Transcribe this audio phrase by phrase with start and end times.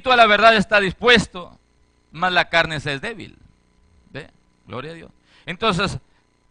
[0.00, 1.58] espíritu a la verdad está dispuesto,
[2.10, 3.36] mas la carne se es débil.
[4.10, 4.30] ¿Ve?
[4.66, 5.10] Gloria a Dios.
[5.46, 5.98] Entonces,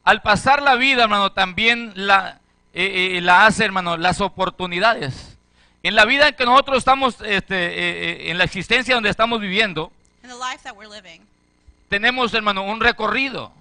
[0.03, 2.39] al pasar la vida, hermano, también la,
[2.73, 5.37] eh, eh, la hace, hermano, las oportunidades.
[5.81, 9.91] En la vida en que nosotros estamos, este, eh, en la existencia donde estamos viviendo,
[10.21, 11.21] In the life that we're living,
[11.87, 13.51] tenemos, hermano, un recorrido.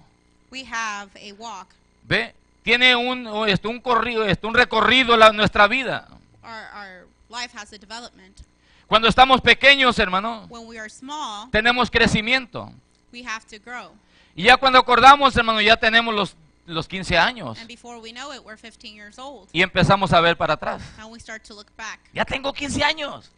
[0.51, 1.67] we have a walk.
[2.03, 2.35] ¿Ve?
[2.63, 6.07] Tiene un, o esto, un, corrido, esto, un recorrido la, nuestra vida.
[6.43, 8.48] Our, our life has a development.
[8.89, 12.73] Cuando estamos pequeños, hermano, When we are small, tenemos crecimiento.
[13.13, 13.91] we have to grow.
[14.35, 17.57] Y ya cuando acordamos, hermano, ya tenemos los, los 15 años.
[17.59, 19.47] And before we know it, we're 15 years old.
[19.53, 20.81] Y empezamos a ver para atrás.
[20.97, 21.99] And we start to look back.
[22.13, 23.29] Ya tengo 15 años.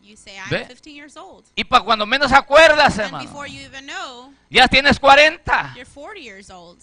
[0.00, 0.64] You say, I'm Ve.
[0.66, 1.44] 15 years old.
[1.56, 5.74] Y para cuando menos acuerdas, hermano, before you even know, ya tienes 40.
[5.74, 6.78] you're 40 years old.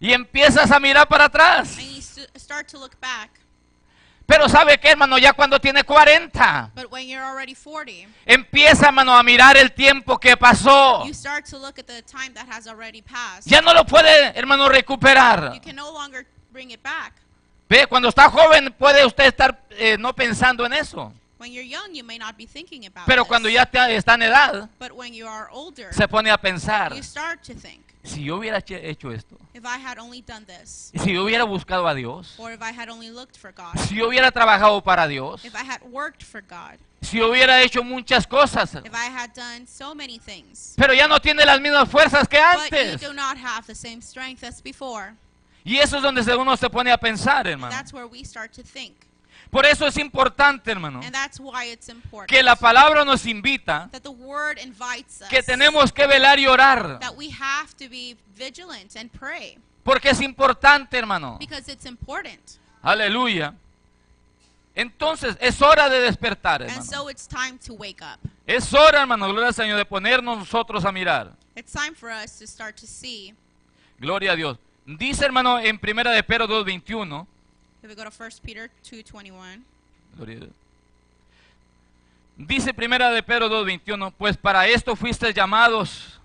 [0.00, 1.78] Y empiezas a mirar para atrás.
[1.78, 3.30] And you st- start to look back.
[4.28, 5.16] Pero ¿sabe qué, hermano?
[5.16, 10.18] Ya cuando tiene 40, But when you're already 40, empieza, hermano, a mirar el tiempo
[10.18, 11.02] que pasó.
[11.06, 13.46] you start to look at the time that has already passed.
[13.46, 15.58] Ya no lo puede, hermano, recuperar.
[15.74, 16.10] No.
[17.70, 21.10] Ve, cuando está joven puede usted estar eh, no pensando en eso.
[21.38, 24.24] When you're young, you may not be thinking about Pero cuando ya te- está en
[24.24, 28.24] edad, But when you are older, se pone a pensar, you start to think, si
[28.24, 31.94] yo hubiera hecho esto, if I had only done this, si yo hubiera buscado a
[31.94, 35.44] Dios, or if I had only looked for God, si yo hubiera trabajado para Dios,
[35.44, 39.32] if I had worked for God, si yo hubiera hecho muchas cosas, if I had
[39.34, 40.74] done so many things.
[40.76, 43.00] pero ya no tiene las mismas fuerzas que antes.
[43.00, 45.14] do not have the same strength as before.
[45.64, 47.74] Y eso es donde uno se pone a pensar, hermano.
[49.50, 56.06] Por eso es importante, hermano, important que la palabra nos invita us que tenemos que
[56.06, 56.98] velar y orar.
[57.00, 61.38] that we have to be vigilant and pray Porque es importante, hermano.
[61.86, 62.58] important.
[62.82, 63.54] Aleluya.
[64.74, 66.84] Entonces, es hora de despertar, hermano.
[66.84, 67.08] so.
[68.46, 71.34] Es hora, hermano, gloria al Señor, de ponernos nosotros a mirar.
[71.56, 71.62] To
[72.76, 73.34] to.
[73.98, 74.58] Gloria a Dios.
[74.84, 77.26] Dice, hermano, en primera de Pedro 2.21.
[77.88, 79.64] If we go to 1 Peter 2:21,
[80.14, 80.52] Gloria a Dios.
[82.36, 86.20] Dice primera de Pedro 2.21, pues para esto fuiste llamados,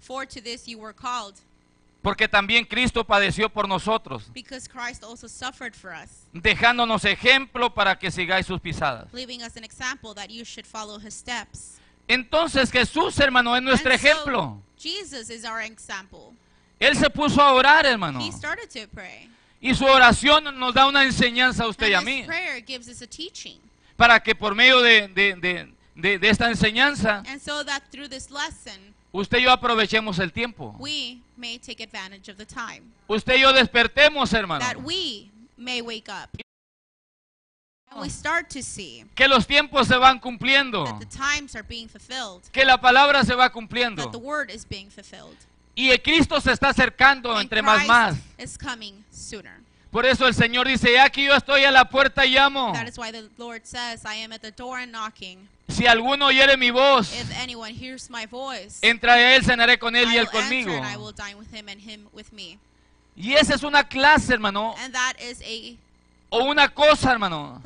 [0.00, 1.36] for to this you were called,
[2.02, 7.96] porque también Cristo padeció por nosotros, because Christ also suffered for us, dejándonos ejemplo para
[7.96, 9.06] que sigáis sus pisadas.
[9.12, 11.78] leaving us an example that you should follow his steps.
[12.08, 14.62] Entonces Jesús, hermano, es nuestro And so, ejemplo.
[14.76, 16.34] Jesus is our example.
[16.80, 18.18] Él se puso a orar, hermano.
[18.18, 19.30] He started to pray.
[19.64, 22.26] Y su oración nos da una enseñanza a usted y a And mí.
[23.96, 25.34] Para que por medio de, de-
[25.94, 30.76] de- de- esta enseñanza, so that through this lesson, usted y yo aprovechemos el tiempo.
[30.78, 32.82] we may take advantage of the time.
[33.08, 34.64] Usted y yo despertemos, hermano.
[34.84, 36.28] We may wake up.
[37.90, 40.84] And we start to see Que los tiempos se van cumpliendo.
[40.84, 42.42] that the times are being fulfilled.
[42.52, 44.10] Que la palabra se va That cumpliendo.
[44.12, 45.36] the word is being fulfilled.
[45.74, 48.16] Y el Cristo se está acercando And entre más Christ más.
[49.10, 49.54] sooner.
[49.90, 52.72] Por eso el Señor dice, "He aquí yo estoy a la puerta y llamo.
[53.64, 54.02] Says.
[55.68, 57.12] Si alguno oyere mi voz,
[58.28, 60.72] voice, entraré a él, cenaré con él y I él will enter conmigo.
[61.52, 62.58] him him.
[63.16, 64.74] Y esa es una clase, hermano,
[66.30, 67.62] O una cosa, hermano,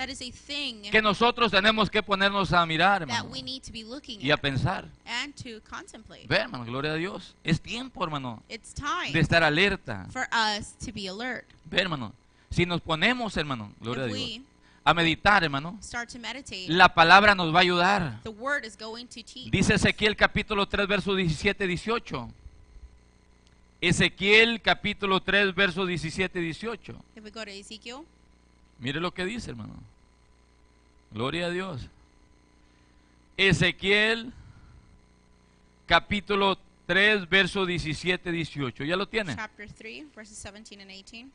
[0.90, 4.30] que nosotros tenemos que ponernos a mirar, that hermano, we need to be looking y
[4.30, 4.84] a pensar.
[5.06, 6.26] and to contemplate.
[6.28, 7.34] Ve, hermano, gloria a Dios.
[7.42, 10.06] Es tiempo, hermano, It's time de estar alerta.
[10.10, 11.46] for us to be alert.
[11.64, 12.12] Ve, hermano,
[12.50, 14.40] si nos ponemos, hermano, gloria a Dios,
[14.84, 18.20] a meditar, hermano, start to meditate, la palabra nos va a ayudar.
[18.22, 19.50] the word is going to teach.
[19.50, 22.30] Dice Ezequiel capítulo 3, verso 17, 18.
[23.80, 26.94] Ezequiel capítulo 3, verso 17, 18.
[28.78, 29.74] Mire lo que dice, hermano.
[31.10, 31.88] Gloria a Dios.
[33.36, 34.32] Ezequiel
[35.86, 38.84] capítulo 3, verso 17, 18.
[38.84, 39.34] ¿Ya lo tiene?
[39.34, 41.28] chapter 3, verses 17 and 18.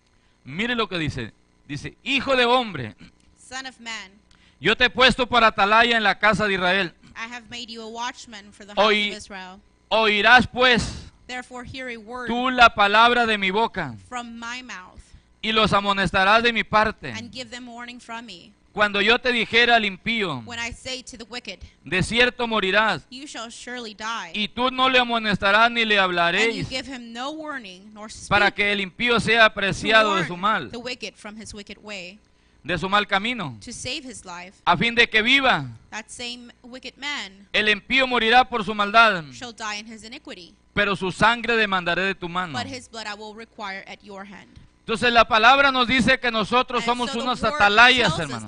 [0.45, 1.33] Mire lo que dice.
[1.67, 2.95] Dice, hijo de hombre,
[3.39, 4.11] Son of man,
[4.59, 6.93] yo te he puesto por atalaya en la casa de Israel.
[7.15, 9.59] I have made you a watchman for the house Oí- of Israel.
[9.89, 14.99] Oirás pues Therefore hear a word tú la palabra de mi boca from my mouth,
[15.43, 17.11] y los amonestarás de mi parte.
[17.11, 18.51] and give them warning from me.
[18.71, 23.05] Cuando yo te dijera al impío, When I say to the wicked, de cierto morirás,
[23.11, 26.87] You shall surely die, y tú no le amonestarás ni le and you hablaréis, give
[26.87, 30.37] him no warning, nor speak para que el impío sea to apreciado de warn su
[30.37, 32.17] mal, the wicked from his wicked way,
[32.63, 35.67] de su mal camino, to save his life, a fin de que viva.
[35.91, 40.55] that same wicked man El impío morirá por su maldad, shall die in his iniquity,
[40.73, 42.53] pero su sangre demandaré de tu mano.
[42.57, 44.49] but his blood I will require at your hand.
[44.83, 48.45] Entonces la palabra nos dice que nosotros somos so unos atalayas, hermano.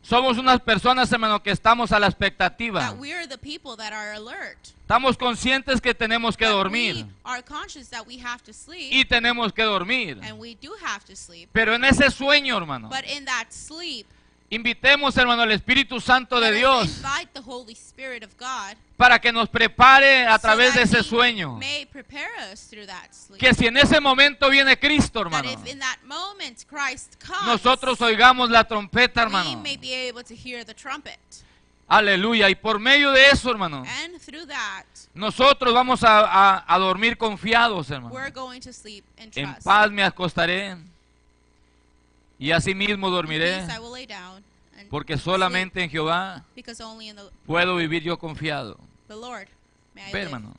[0.00, 2.80] Somos unas personas, hermano, que estamos a la expectativa.
[2.80, 4.56] that we are the people that are alert.
[4.80, 7.06] Estamos conscientes que tenemos que dormir
[8.90, 10.18] y tenemos que dormir.
[10.22, 11.50] and we do have to sleep.
[11.52, 12.88] Pero en ese sueño, hermano,
[14.52, 17.00] Invitemos, hermano, al Espíritu Santo de Dios
[18.98, 21.58] para que nos prepare a través de ese sueño.
[23.38, 25.48] Que si en ese momento viene Cristo, hermano,
[27.46, 29.56] nosotros oigamos la trompeta, we hermano.
[29.62, 31.18] may be able to hear the trumpet.
[31.88, 32.50] Aleluya.
[32.50, 33.84] Y por medio de eso, hermano,
[34.46, 34.84] that,
[35.14, 36.20] nosotros vamos a,
[36.58, 38.14] a- a dormir confiados, hermano.
[39.34, 40.76] En paz me acostaré
[42.38, 43.66] y asimismo dormiré,
[44.90, 46.44] porque solamente en Jehová
[47.46, 48.78] puedo vivir yo confiado.
[49.94, 50.54] Ve, hermano.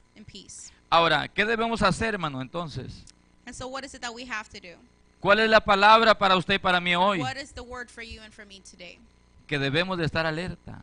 [0.90, 2.42] Ahora, ¿qué debemos hacer, hermano?
[2.42, 3.04] Entonces,
[3.46, 4.78] And so what is it that we have to do?
[5.20, 7.20] ¿cuál es la palabra para usted y para mí hoy?
[7.20, 9.00] What is the word for you and for me today?
[9.48, 10.82] Que debemos de estar alerta.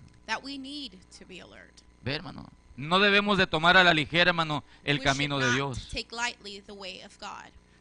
[2.02, 2.48] Ve, hermano.
[2.76, 5.90] No debemos de tomar a la ligera, hermano, el camino de Dios.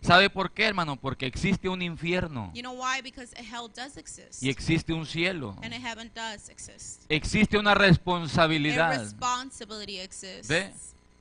[0.01, 0.95] ¿Sabe por qué, hermano?
[0.95, 3.01] Porque existe un infierno You know why?
[3.01, 4.41] Because hell does exist.
[4.41, 5.55] y existe un cielo.
[5.61, 7.03] and heaven does exist.
[7.09, 10.47] Existe una responsabilidad responsibility exists.
[10.47, 10.71] Ve.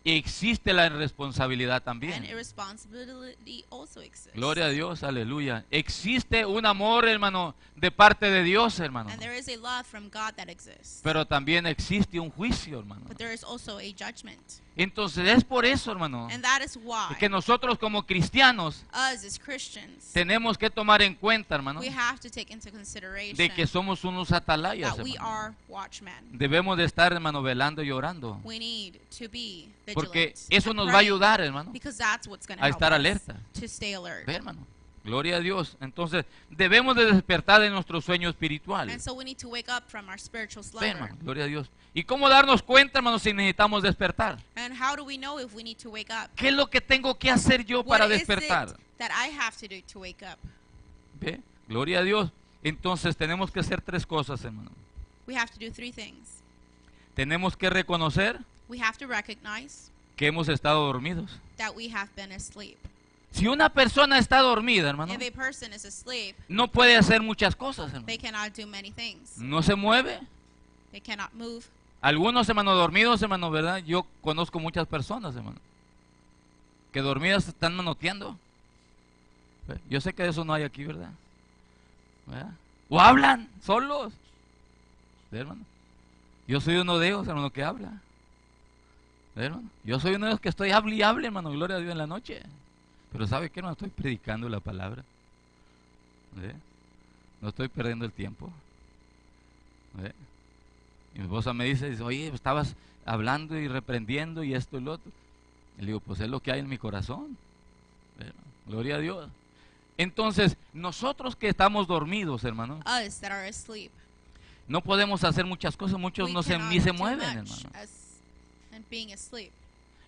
[0.05, 2.25] y existe la responsabilidad And también.
[2.25, 4.33] irresponsibility also exists.
[4.35, 5.65] Gloria a Dios, aleluya.
[5.71, 9.11] Existe un amor, hermano, de parte de Dios, hermano.
[9.11, 11.01] And there is a love from God that exists.
[11.03, 13.05] Pero también existe un juicio, hermano.
[13.09, 14.41] But there is also a judgment.
[14.79, 19.39] Entonces es por eso, hermano, And that is why que nosotros como cristianos us as
[19.39, 23.67] Christians, tenemos que tomar en cuenta, hermano, we have to take into consideration de que
[23.67, 25.29] somos unos atalayas, that we hermano.
[25.29, 26.15] are watchmen.
[26.33, 28.41] Debemos de estar, hermano, velando y orando.
[28.45, 29.95] We need to be vigilant.
[29.95, 32.69] Porque eso and nos va a praying, ayudar, hermano, Because that's what's going to a
[32.69, 33.37] help estar us alerta.
[33.59, 34.27] to stay alert.
[34.27, 34.65] Ve, hermano.
[35.09, 35.77] Gloria a Dios.
[35.81, 38.91] Entonces, debemos de despertar de nuestro sueño espiritual.
[38.91, 40.89] And so we need to wake up from our spiritual slumber.
[40.91, 41.17] hermano.
[41.23, 41.71] Gloria a Dios.
[41.95, 44.39] ¿Y cómo darnos cuenta, hermano, si necesitamos despertar?
[44.55, 46.31] And how do we know if we need to wake up?
[46.37, 48.69] ¿Qué es lo que tengo que hacer yo What para is despertar?
[48.69, 50.39] it that I have to do to wake up?
[51.21, 51.41] ¿Ve?
[51.67, 52.31] Gloria a Dios.
[52.63, 54.71] Entonces, tenemos que hacer tres cosas, hermano.
[55.27, 56.43] We have to do three things.
[57.15, 58.39] Tenemos que reconocer
[58.69, 61.31] We have to recognize que hemos estado dormidos.
[61.57, 62.77] that we have been asleep.
[63.31, 67.55] Si una persona está dormida, hermano, If a person is asleep, no puede hacer muchas
[67.55, 68.07] cosas, hermano.
[68.07, 69.37] they cannot do many things.
[69.39, 70.21] No se mueve.
[70.91, 71.65] They cannot move.
[72.01, 73.79] Algunos, hermano, dormidos, hermano, ¿verdad?
[73.79, 75.59] Yo conozco muchas personas, hermano,
[76.93, 78.39] que dormidas están manoteando.
[79.91, 81.11] Yo sé que eso no hay aquí, ¿verdad?
[82.27, 82.53] ¿Verdad?
[82.89, 84.15] O hablan solos.
[85.31, 85.61] Hermano?
[86.47, 88.01] Yo soy uno de ellos, hermano, que habla.
[89.37, 89.69] Hermano?
[89.85, 91.99] Yo soy uno de ellos que estoy hable y hable, hermano, gloria a Dios en
[91.99, 92.43] la noche.
[93.13, 93.63] Pero ¿sabe qué?
[93.63, 95.05] No estoy predicando la palabra.
[96.37, 96.55] ¿Ve?
[97.41, 98.51] No estoy perdiendo el tiempo.
[99.95, 100.13] ¿Ve?
[101.15, 102.77] Y mi esposa me dice, dice, oye, estabas
[103.07, 105.11] hablando y reprendiendo y esto y lo otro.
[105.79, 107.37] Y le digo, pues es lo que hay en mi corazón.
[108.67, 109.31] Gloria a Dios.
[109.97, 113.91] Entonces, nosotros que estamos dormidos, hermano, Us that are asleep.
[114.69, 117.65] no podemos hacer muchas cosas, muchos we no se, cannot ni se do mueven, much
[117.65, 117.71] hermano.
[117.75, 117.89] as
[118.73, 119.51] and being asleep.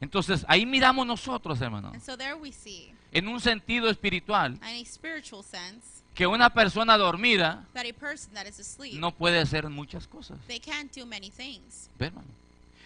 [0.00, 4.84] Entonces, ahí miramos nosotros, hermano, so there we see, en un sentido espiritual, in a
[4.86, 9.68] spiritual sense, que una persona dormida that a person that is asleep, no puede hacer
[9.68, 10.38] muchas cosas.
[10.46, 11.90] they can't do many things.
[11.98, 12.28] ¿Ve, hermano?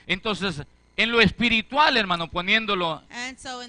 [0.06, 0.62] Entonces,
[0.96, 3.02] en lo espiritual, hermano, poniéndolo
[3.36, 3.60] so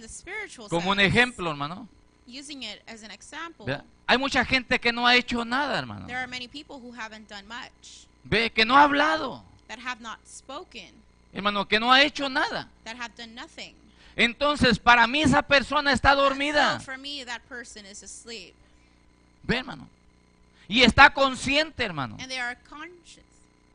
[0.69, 1.87] como un sense, ejemplo, hermano,
[2.27, 3.65] using it as an example,
[4.07, 6.07] hay mucha gente que no ha hecho nada, hermano.
[6.07, 10.01] there are many people who haven't done much, Ve, que no ha hablado, that have
[10.01, 11.04] not spoken,
[11.35, 12.67] hermano, que no ha hecho nada.
[12.83, 13.75] that have done nothing.
[14.15, 16.79] Entonces, para mí esa persona está dormida.
[16.79, 18.53] so for me, that person is asleep.
[19.43, 19.87] Ve, hermano.
[20.67, 22.15] Y está consciente, hermano.
[22.19, 23.23] And they are conscious.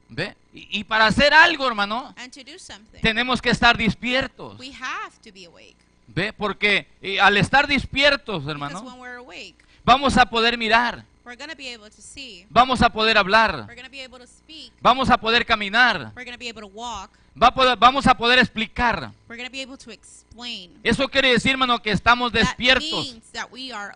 [0.08, 0.34] Ve.
[0.52, 4.58] Y, y para hacer algo, hermano, And to do something, tenemos que estar despiertos.
[4.58, 5.76] we have to be awake.
[6.08, 11.36] Ve, porque eh, al estar despiertos, hermano, when we're awake, vamos a poder mirar, we're
[11.36, 14.72] to be able to see, vamos a poder hablar, we're to be able to speak,
[14.82, 18.14] vamos a poder caminar, we're to be able to walk, va a poder- vamos a
[18.14, 19.12] poder explicar.
[19.28, 20.78] we're going to be able to explain.
[20.82, 23.16] Eso quiere decir, hermano, que estamos That despiertos,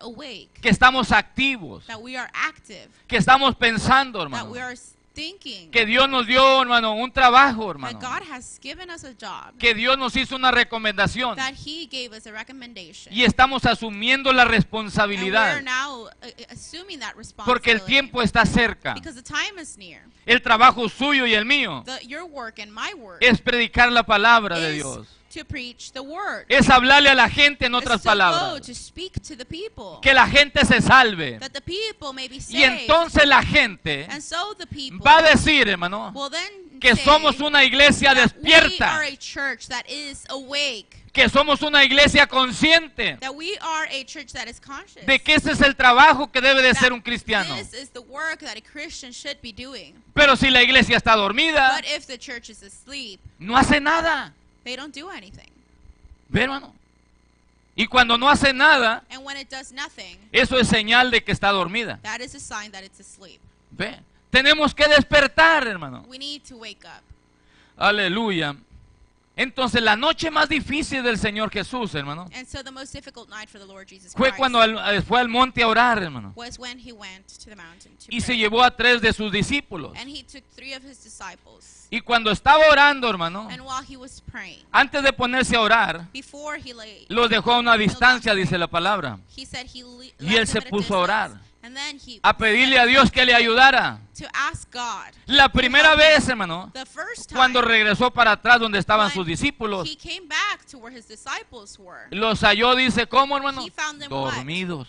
[0.01, 4.51] awake, que estamos activos, that we are active, que estamos pensando, hermano.
[5.15, 7.99] Thinking, Que Dios nos dio, hermano, un trabajo, that hermano.
[7.99, 11.35] God has given us a job, Que Dios nos hizo una recomendación.
[11.35, 13.11] that He gave us a recommendation.
[13.13, 15.61] Y estamos asumiendo la And responsabilidad.
[15.63, 16.09] now uh,
[16.51, 18.93] assuming that Porque el tiempo está cerca.
[18.93, 20.03] Because the time is near.
[20.25, 24.03] El trabajo suyo y el mío The, your work and my work es predicar la
[24.03, 25.07] palabra de Dios.
[25.35, 26.45] To preach the word.
[26.49, 28.65] Es hablarle a la gente, en otras It's to go palabras.
[28.67, 29.99] to speak to the people.
[30.01, 31.39] Que la gente se salve.
[31.39, 32.81] that the people may be Y saved.
[32.81, 37.03] entonces la gente and so the people va a decir, hermano, will then que say
[37.03, 38.87] somos una iglesia that we despierta.
[38.95, 40.97] are a church that is awake.
[41.13, 43.17] Que somos una iglesia consciente.
[43.21, 45.05] That we are a church that is conscious.
[45.05, 47.55] De que ese es el trabajo que debe de that ser un cristiano.
[47.55, 49.93] This is the work that a Christian should be doing.
[50.13, 54.33] Pero si la iglesia está dormida, But if the church is asleep, no hace nada.
[54.65, 55.49] They don't do anything.
[56.27, 56.73] Ve, hermano.
[57.77, 61.31] Y cuando no hace nada, And when it does nothing, eso es señal de que
[61.31, 61.99] está dormida.
[62.03, 63.39] that is a sign that it's asleep.
[63.71, 63.97] Ve.
[64.29, 66.03] Tenemos que despertar, hermano.
[66.09, 67.01] We need to wake up.
[67.77, 68.55] Aleluya.
[69.37, 73.59] Entonces la noche más difícil del Señor Jesús, hermano, so the most difficult night for
[73.59, 76.31] the Lord Jesus fue cuando al- eh, fue al monte a orar, hermano.
[76.35, 79.31] was when he went to the mountain to Y se llevó a tres de sus
[79.31, 79.91] discípulos.
[79.97, 81.87] And he took three of his disciples.
[81.89, 86.07] Y cuando estaba orando, hermano, And while he was praying, antes de ponerse a orar,
[86.13, 89.19] before he lay, los dejó a una distancia, dice la palabra,
[90.19, 91.44] Y él se puso a orar.
[91.65, 91.65] Distance.
[91.65, 93.99] And then he a pedirle a Dios que le ayudara.
[95.25, 96.71] La primera vez, hermano,
[97.33, 99.89] cuando regresó para atrás donde estaban sus discípulos,
[102.11, 103.65] los halló, dice, ¿cómo, hermano?
[104.09, 104.87] Dormidos.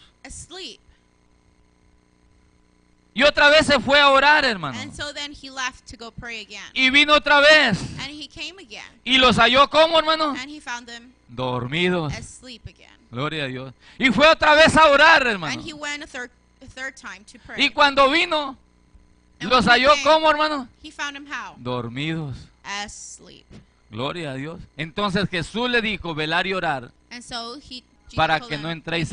[3.14, 4.78] Y otra vez se fue a orar, hermano.
[4.78, 6.70] And so then he left to go pray again.
[6.74, 7.80] Y vino otra vez.
[7.98, 8.84] And he came again.
[9.04, 10.34] Y los halló, ¿cómo, hermano?
[10.38, 12.12] And he found them Dormidos.
[12.12, 12.90] asleep again.
[13.10, 13.72] Gloria a Dios.
[13.98, 15.62] Y fue otra vez a orar, hermano.
[17.56, 18.56] Y cuando vino,
[19.40, 20.68] And los halló, ¿cómo, hermano?
[20.82, 21.54] He found him how?
[21.58, 22.36] Dormidos.
[22.64, 23.44] Asleep.
[23.90, 24.60] Gloria a Dios.
[24.76, 27.82] Entonces Jesús le dijo, velar y orar And so he
[28.14, 29.12] para que no "Be entréis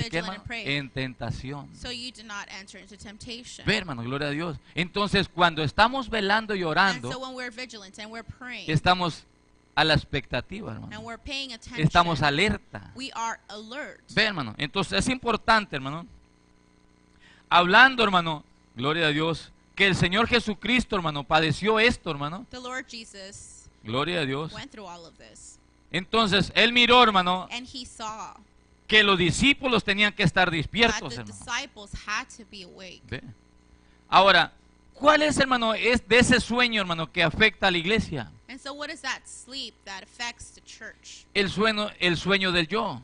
[0.50, 1.70] en tentación.
[1.76, 3.66] so you do not enter into temptation.
[3.66, 4.58] Ve, hermano, gloria a Dios.
[4.76, 9.24] Entonces, cuando estamos velando y And so orando, we're praying estamos
[9.76, 11.20] a la expectativa, and hermano.
[11.78, 12.92] Estamos alerta.
[12.96, 14.02] we are alert.
[14.14, 14.54] Ve, hermano.
[14.58, 16.06] Entonces, es importante, hermano.
[17.54, 18.44] Hablando, hermano,
[18.76, 22.48] gloria a Dios, que el Señor Jesucristo, hermano, padeció esto, hermano.
[22.50, 24.52] The Lord Jesus Gloria a Dios.
[24.52, 25.60] went through all of this,
[25.92, 28.34] Entonces, él miró, hermano, and he saw
[28.88, 31.36] que los discípulos tenían que estar despiertos, hermano.
[32.08, 33.04] had to be awake.
[34.10, 34.52] Ahora,
[34.96, 38.32] ¿cuál es, hermano, es de ese sueño, hermano, que afecta a la iglesia?
[38.50, 41.28] And so, what is that sleep that affects the church?
[41.36, 43.04] El sueño, el sueño del yo.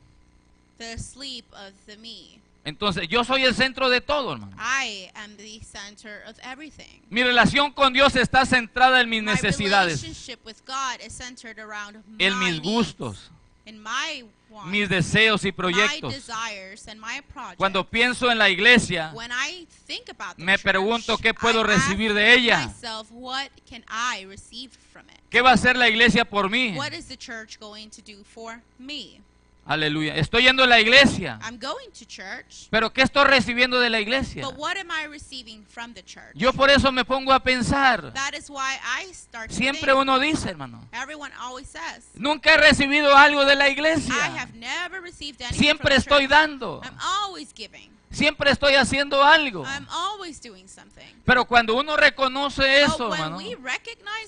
[0.79, 2.39] The sleep of the me.
[2.65, 4.55] Entonces, yo soy el centro de todo, hermano.
[4.57, 7.01] I am the center of everything.
[7.09, 11.57] Mi relación con Dios está centrada en mis My necesidades, relationship with God is centered
[11.59, 13.31] around en my mis needs, gustos,
[13.65, 16.13] in my wants, mis deseos y my proyectos.
[16.13, 17.57] desires, and my projects.
[17.57, 21.61] Cuando pienso en la iglesia, when I think about the me church, pregunto qué puedo
[21.61, 22.67] I recibir ask de ella.
[22.67, 25.15] myself, what can I receive from it?
[25.31, 26.75] ¿qué va a hacer la iglesia por mí?
[26.75, 29.21] What is the church going to do for me?
[29.69, 30.15] Aleluya.
[30.15, 33.99] Estoy yendo a la iglesia, I'm going to church, pero ¿qué estoy recibiendo de la
[33.99, 34.43] iglesia?
[34.43, 36.33] but what am I receiving from the church?
[36.33, 38.11] Yo por eso me pongo a pensar.
[38.13, 43.15] That is why I start Siempre uno dice, hermano, Everyone always says, nunca he recibido
[43.15, 44.15] algo de la I iglesia.
[44.15, 46.81] have never received anything Siempre from estoy dando.
[46.83, 47.91] I'm always giving.
[48.09, 49.65] Siempre estoy haciendo algo.
[49.67, 51.13] I'm always doing something.
[51.25, 53.39] Pero cuando uno reconoce But eso, when hermano,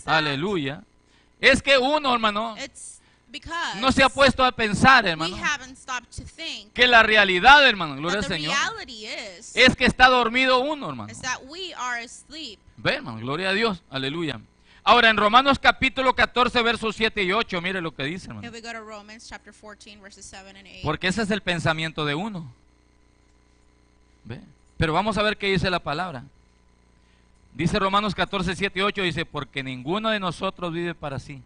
[0.05, 0.83] aleluya,
[1.39, 2.90] es que uno, hermano, it's
[3.79, 7.67] no se ha puesto a pensar, we hermano, haven't stopped to think que la realidad,
[7.67, 8.55] hermano, gloria al Señor,
[8.87, 11.11] is, es que está dormido uno, hermano.
[11.11, 12.59] is that we are asleep.
[12.77, 14.39] Ve, hermano, gloria a Dios, aleluya.
[14.83, 18.49] Ahora, en Romanos capítulo 14, versos 7 y 8, mire lo que dice, hermano.
[18.51, 20.79] we go to Romans chapter 14, verses 7 and 8.
[20.83, 22.51] Porque ese es el pensamiento de uno.
[24.23, 24.41] Ve.
[24.77, 26.23] Pero vamos a ver qué dice la palabra.
[27.53, 31.43] Dice Romanos 14, 7 y 8, dice, porque ninguno de nosotros vive para sí.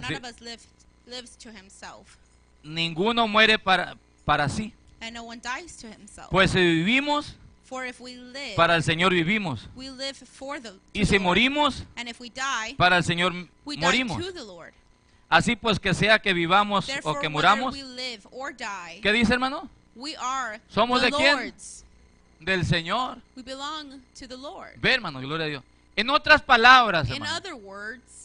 [0.00, 0.60] For none of us live,
[1.06, 2.16] lives to himself,
[2.64, 4.72] Ninguno muere para, para sí.
[5.00, 6.30] and no one dies to himself.
[6.30, 9.68] Pues si vivimos, For if we live, para el Señor vivimos.
[9.76, 11.22] we live for the, Y si Lord.
[11.22, 13.32] morimos, and if we die, para el Señor
[13.64, 14.18] we morimos.
[14.18, 14.72] die to the Lord.
[15.30, 19.12] Así pues que sea que vivamos Therefore, o que muramos, we live or die, ¿qué
[19.12, 19.68] dice hermano?
[19.94, 21.36] we are ¿Somos the de quién?
[21.36, 21.84] Lord's.
[22.40, 23.18] Del Señor.
[23.36, 24.72] We belong to the Lord.
[24.80, 25.62] Ve hermano, gloria a Dios.
[25.96, 28.17] En otras palabras, In hermano, other words,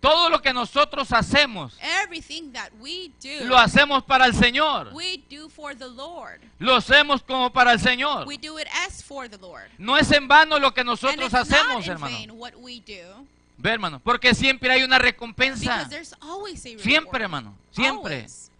[0.00, 4.92] todo lo que nosotros hacemos, everything that we do, lo hacemos para el Señor.
[4.94, 6.40] we do for the Lord.
[6.58, 8.26] Lo hacemos como para el Señor.
[8.26, 9.70] We do it as for the Lord.
[9.78, 12.16] No es en vano lo que and nosotros it's hacemos, not in hermano.
[12.16, 13.26] vain what we do,
[13.58, 15.60] Ve hermano, porque siempre hay una recompensa.
[15.84, 16.82] because there's always a reward.
[16.82, 18.14] Siempre, hermano, siempre.
[18.16, 18.50] Always.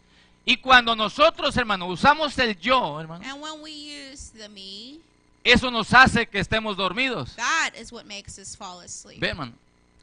[0.44, 4.98] Y cuando nosotros, hermano, usamos el yo, hermano, And when we use the me,
[5.44, 7.34] eso nos hace que estemos dormidos.
[7.36, 9.20] that is what makes us fall asleep.
[9.20, 9.52] Ve, hermano.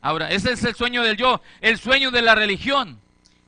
[0.01, 2.99] Ahora, ese es el sueño del yo, el sueño de la religión.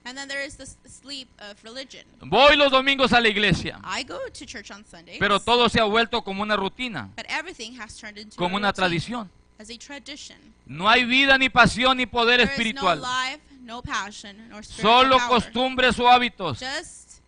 [0.05, 2.03] And then there is the sleep of religion.
[2.21, 5.79] Voy los domingos a la iglesia, I go to church on Sundays, pero todo se
[5.79, 9.29] ha vuelto como una rutina, but everything has turned into como a una tradición.
[9.59, 10.37] as a tradition.
[10.65, 13.01] No hay vida, ni pasión, ni poder There is no espiritual.
[13.01, 15.29] life, no passion, nor Solo power.
[15.29, 17.19] costumbres o hábitos Just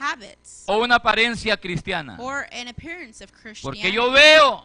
[0.00, 2.16] habits o una apariencia cristiana.
[2.18, 3.42] or an appearance of Porque
[3.82, 3.92] Christianity.
[3.92, 4.64] yo veo,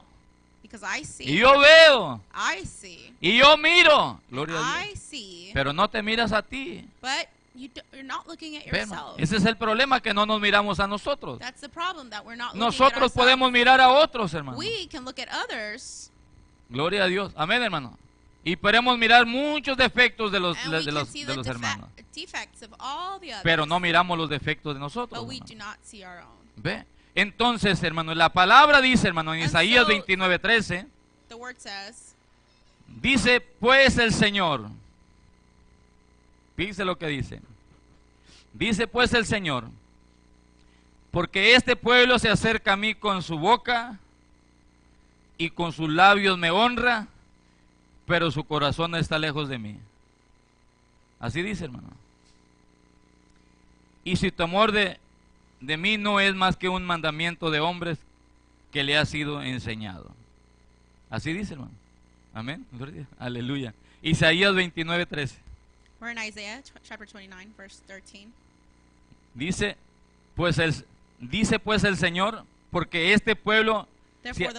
[0.81, 4.19] I see, y yo veo, I see, y yo miro.
[4.29, 4.99] Gloria a I Dios.
[4.99, 6.87] see, Pero no te miras a ti.
[7.01, 9.19] but you do, you're not looking at yourself.
[9.19, 11.37] Ese es el problema que no nos miramos a nosotros.
[11.39, 13.13] That's the problem that we're not looking at Nosotros ourselves.
[13.13, 14.57] podemos mirar a otros, hermano.
[14.57, 16.09] We can look at others
[16.69, 17.31] Gloria a Dios.
[17.35, 17.99] Amén, hermano.
[18.43, 21.89] Y podemos mirar muchos defectos de los, de los, de los hermanos.
[22.15, 25.19] defects of all the others, Pero no miramos los defectos de nosotros.
[25.19, 26.37] but we do not see our own.
[26.57, 26.83] Ve.
[27.15, 30.87] Entonces, hermano, la palabra dice, hermano, en And Isaías so- 29:13,
[31.29, 32.15] The word says,
[32.87, 34.69] dice, pues el Señor.
[36.55, 37.41] Fíjese lo que dice.
[38.53, 39.65] Dice pues el Señor,
[41.11, 43.97] porque este pueblo se acerca a mí con su boca
[45.39, 47.07] y con sus labios me honra,
[48.05, 49.79] pero su corazón está lejos de mí.
[51.19, 51.89] Así dice, hermano.
[54.03, 54.99] Y si tu amor de,
[55.65, 57.97] de mí no es más que un mandamiento de hombres
[58.71, 60.11] que le ha sido enseñado.
[61.09, 61.71] Así dice, hermano.
[62.33, 62.65] Amén.
[63.19, 63.73] Aleluya.
[64.01, 65.37] Isaías 29, 13.
[66.01, 68.27] we're in Isaiah ch- chapter 29, verse 13.
[69.33, 69.77] Dice,
[70.35, 70.73] pues el,
[71.19, 73.87] dice pues el Señor, porque este pueblo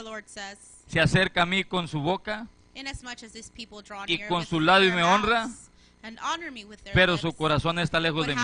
[0.03, 2.47] Lord says, se acerca a mí con su boca,
[3.23, 5.49] as this people draw Y near con su labio their me honra,
[6.05, 8.43] mouths and honor me with their pero su corazón está lejos de mí.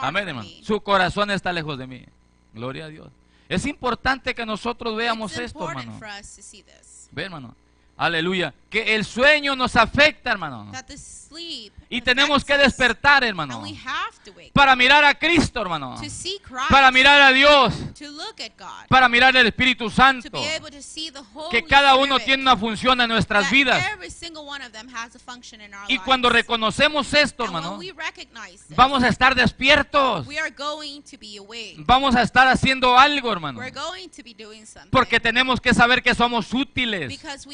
[0.00, 0.48] Amén, hermano.
[0.62, 2.04] Su corazón está lejos de mí.
[2.54, 3.08] Gloria a Dios.
[3.48, 5.98] Es importante que nosotros veamos It's esto, important hermano.
[5.98, 7.08] for us to see this.
[7.10, 7.54] Ve, hermano.
[7.96, 8.54] Aleluya.
[8.72, 10.72] Que el sueño nos afecta, hermano.
[11.88, 13.62] Y tenemos que despertar, hermano.
[14.54, 16.00] Para mirar a Cristo, hermano.
[16.70, 17.74] Para mirar a Dios.
[18.88, 20.42] Para mirar al Espíritu to Santo.
[21.50, 23.84] Que cada uno tiene una función en nuestras vidas.
[25.88, 27.78] Y cuando reconocemos esto, hermano,
[28.70, 30.26] vamos a estar despiertos.
[31.78, 33.60] Vamos a estar haciendo algo, hermano.
[34.90, 37.08] Porque tenemos que saber que somos útiles.
[37.08, 37.46] Because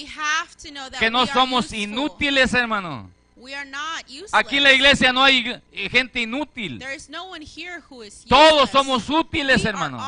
[1.09, 1.79] Que no somos useful.
[1.79, 3.11] inútiles, hermano.
[4.33, 6.79] Aquí en la iglesia no hay gente inútil.
[6.79, 9.99] There is no one here who is Todos somos útiles, we hermano.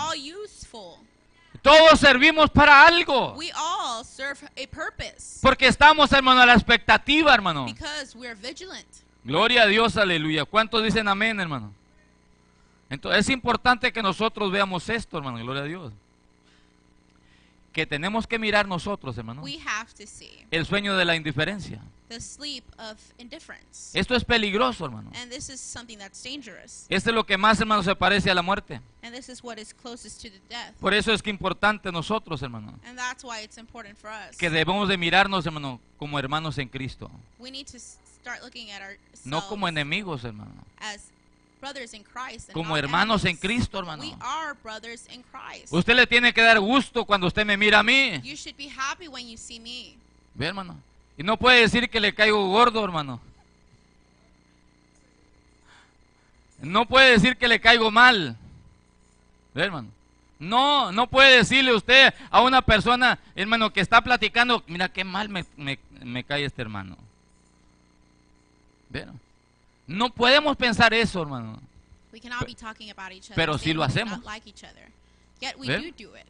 [1.62, 3.34] Todos servimos para algo.
[3.36, 5.40] We all serve a purpose.
[5.42, 7.66] Porque estamos, hermano, a la expectativa, hermano.
[9.22, 10.44] Gloria a Dios, aleluya.
[10.44, 11.72] ¿Cuántos dicen amén, hermano?
[12.88, 15.38] Entonces es importante que nosotros veamos esto, hermano.
[15.38, 15.92] Gloria a Dios.
[17.72, 19.42] Que tenemos que mirar nosotros, hermano.
[19.42, 21.80] We have to see El sueño de la indiferencia.
[22.08, 23.96] the sleep of indifference.
[23.96, 25.12] Esto es peligroso, hermano.
[25.14, 26.86] And this is something that's dangerous.
[26.88, 28.80] Esto es lo que más, hermano, se parece a la muerte.
[29.02, 30.74] And this is what is closest to the death.
[30.80, 34.36] Por eso es que importante nosotros, hermano, And that's why it's important for us.
[34.36, 38.82] que debemos de mirarnos, hermano, como hermanos en Cristo, We need to start looking at
[38.82, 40.50] ourselves no como enemigos, hermano.
[40.80, 41.12] as
[41.60, 42.48] brothers in Christ.
[42.48, 43.36] And Como hermanos en.
[43.36, 44.02] Cristo, hermano.
[44.02, 45.72] We are brothers in Christ.
[45.72, 48.68] Usted le tiene que dar gusto cuando usted me mira a mí, You should be
[48.68, 49.96] happy when you see me.
[50.34, 50.76] ve, hermano.
[51.18, 53.20] Y no puede decir que le caigo gordo, hermano.
[56.62, 58.36] No puede decir que le caigo mal,
[59.54, 59.88] ve, hermano.
[60.38, 65.28] No, no puede decirle usted a una persona, hermano, que está platicando, mira qué mal
[65.28, 66.96] me, me- me cae este hermano.
[68.88, 69.20] Ve, hermano.
[69.90, 71.60] No podemos pensar eso, hermano.
[72.12, 73.34] We cannot be talking about each other.
[73.34, 74.18] pero sí lo hacemos.
[74.18, 74.92] not like each other.
[75.40, 75.78] Yet we ¿Ve?
[75.78, 76.26] do do it.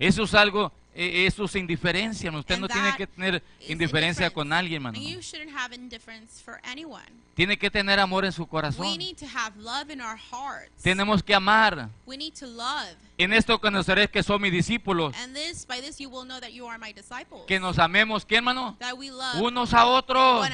[0.00, 2.30] Eso es algo, eh, eso es indiferencia.
[2.32, 4.98] Usted And no tiene que tener indiferencia con alguien, hermano.
[4.98, 7.06] And you shouldn't have indifference for anyone.
[7.36, 8.98] Tiene que tener amor en su We corazón.
[8.98, 10.82] need to have love in our hearts.
[10.82, 11.88] Tenemos que amar.
[12.04, 12.96] We need to love.
[13.16, 15.14] En esto conoceréis que son mis discípulos.
[15.16, 17.44] And this, by this, you will know that you are my disciples.
[17.46, 18.76] Que nos amemos, ¿qué, hermano?
[18.80, 20.48] that we love Unos a otros.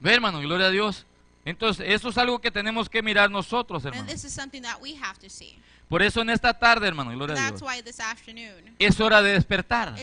[0.00, 1.06] Ve, hermano, gloria a Dios.
[1.44, 4.02] Entonces, eso es algo que tenemos que mirar nosotros, hermano.
[4.02, 5.58] And this is something that we have to see.
[5.88, 9.22] Por eso en esta tarde, hermano, gloria a That's Dios, why this afternoon, es hora
[9.22, 9.94] de despertar.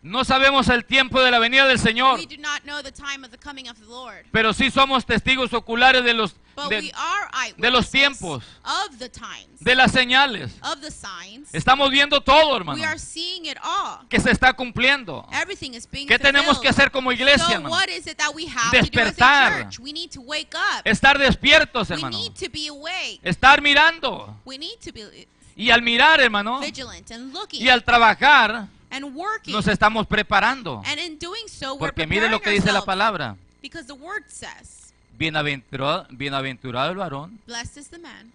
[0.00, 3.24] No sabemos el tiempo de la venida del Señor, We do not know the time
[3.24, 4.26] of the coming of the Lord.
[4.30, 8.44] pero sí somos testigos oculares de los But de, we are eyewitnesses de los tiempos.
[8.64, 10.52] of the times, de las señales.
[10.62, 11.52] of the signs.
[11.52, 14.06] Estamos viendo todo, hermano, We are seeing it all.
[14.08, 15.26] que se está cumpliendo.
[15.32, 17.68] Everything is being ¿Qué tenemos que hacer como iglesia, hermano?
[17.74, 19.52] what is it that we have to do as Despertar.
[19.52, 19.78] a church?
[19.80, 20.82] We need to wake up.
[20.86, 22.16] Estar despiertos, We hermano.
[22.16, 23.18] need to be awake.
[23.24, 24.36] Estar mirando.
[24.44, 29.14] We need to be Y al mirar, hermano, vigilant and looking y al trabajar, and
[29.14, 29.52] working.
[29.52, 30.82] nos estamos preparando.
[30.86, 33.36] And in So we're Porque mire lo que dice la palabra.
[33.62, 38.32] because the word says, Bienaventurado, bienaventurado el varón "Blessed is the man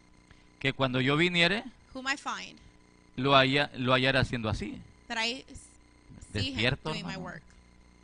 [0.59, 1.63] que cuando yo viniere
[1.93, 2.57] whom I find
[3.15, 5.45] lo, haya, lo hallara haciendo así, that I
[6.33, 7.19] see him Despierto, doing my hermano.
[7.25, 7.43] work."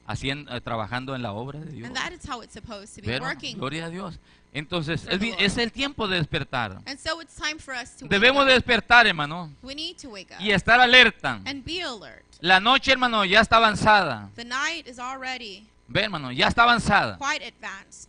[0.10, 1.88] Haciendo, eh, trabajando en la obra de Dios.
[1.88, 3.58] And that is how it's supposed to be Ve, hermano, working.
[3.58, 4.20] Gloria a Dios.
[4.52, 6.82] Entonces, es, es el tiempo de despertar.
[6.88, 8.48] And so it's time for us to wake Debemos up.
[8.48, 11.42] de despertar, hermano, We need to wake up y estar alerta.
[11.46, 12.26] and be alert.
[12.42, 14.30] La noche, hermano, ya está avanzada.
[14.36, 17.18] The night is already Ve, hermano, ya está avanzada.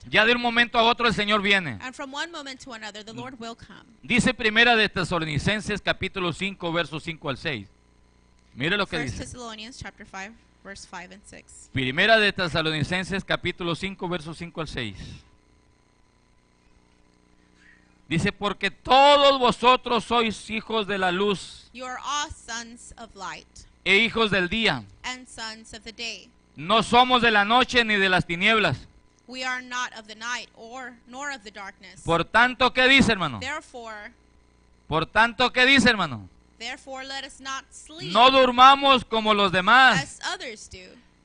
[0.09, 1.79] Ya de un momento a otro el Señor viene.
[1.81, 2.59] Another.
[4.03, 7.69] Dice primera de Tesalonicenses capítulo 5 versos 5 al 6.
[8.55, 9.39] Mire lo que First dice.
[10.63, 11.71] Thessalonians chapter 5, verse 5 and 6.
[11.73, 14.97] Primera de Tesalonicenses capítulo 5 versos 5 al 6.
[18.09, 23.47] Dice, porque todos vosotros sois hijos de la luz You are all sons of light
[23.85, 24.85] e hijos del día.
[25.05, 26.29] and sons of the day.
[26.57, 28.89] No somos de la noche ni de las tinieblas.
[29.29, 32.03] We are not of the night or nor of the darkness.
[32.05, 33.39] Por tanto, ¿qué dice, hermano?
[33.39, 34.13] Therefore,
[34.89, 36.29] Por tanto, ¿qué dice, hermano?
[36.61, 40.79] Therefore let us not sleep No durmamos como los demás, as others do.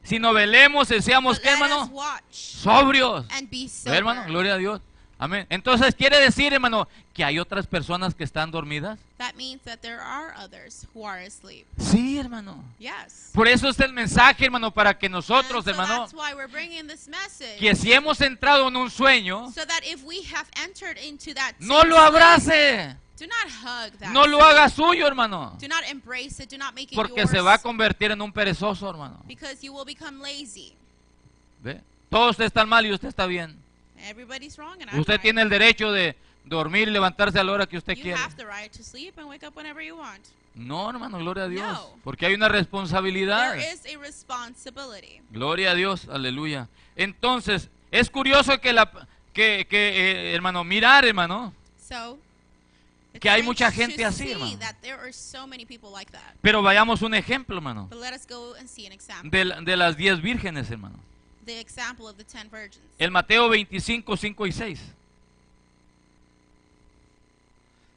[0.04, 1.86] sino velemos y seamos, ¿qué, hermano?
[1.91, 3.26] watch Sobrios.
[3.32, 3.98] and be Ve, sober.
[3.98, 4.82] hermano, gloria a Dios.
[5.17, 5.45] Amén.
[5.50, 9.00] Entonces quiere decir, hermano, que hay otras personas que están dormidas.
[9.17, 11.65] That means that there are others who are asleep.
[11.80, 12.62] Sí, hermano.
[12.80, 13.30] Yes.
[13.34, 16.86] Por eso es el mensaje, hermano, para que nosotros, so hermano, that's why we're bringing
[16.88, 17.58] this message.
[17.60, 21.54] que si hemos entrado en un sueño, So that if we have entered into that
[21.60, 24.12] no lo abrace, do not hug that.
[24.12, 26.49] no lo haga suyo, hermano, Do not embrace it.
[26.49, 27.32] Do not make it porque yours.
[27.32, 29.21] se va a convertir en un perezoso, hermano.
[29.28, 30.73] because you will become lazy.
[31.63, 31.82] ¿Ve?
[32.10, 33.58] Todos están mal y usted está bien.
[33.97, 37.65] Everybody's wrong and I'm Usted tiene el derecho de dormir y levantarse a la hora
[37.65, 38.30] que usted quiera.
[40.54, 41.73] No, hermano, gloria a Dios.
[41.73, 41.89] No.
[42.04, 43.56] Porque hay una responsabilidad.
[43.56, 45.21] There is a responsibility.
[45.32, 46.69] Gloria a Dios, aleluya.
[46.95, 48.89] Entonces, es curioso que la
[49.34, 52.17] que, que eh, hermano, mirar, hermano, So
[53.19, 54.58] Que hay mucha gente así, hermano.
[54.60, 56.36] that there are so many people like that.
[56.41, 59.30] pero vayamos un ejemplo, hermano, But let us go and see an example.
[59.30, 60.99] de, de las diez vírgenes, hermano.
[61.45, 62.80] The example of the ten virgins.
[62.97, 64.80] El Mateo 25, 5 y 6.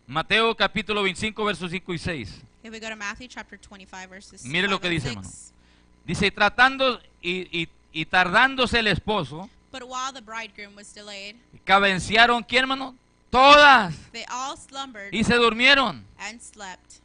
[0.07, 2.43] Mateo capítulo 25, versos 5 y 6.
[2.65, 5.17] If we go to Matthew chapter 25 verses Mire lo 5 que dice, 6.
[5.17, 5.35] hermano.
[6.07, 12.43] Dice, tratando y, y- y tardándose el esposo, But while the bridegroom was delayed, cabenciaron,
[12.43, 12.95] ¿quién, hermano?
[13.31, 13.95] Todas.
[14.13, 16.03] they all slumbered Y se durmieron.
[16.19, 17.01] and slept.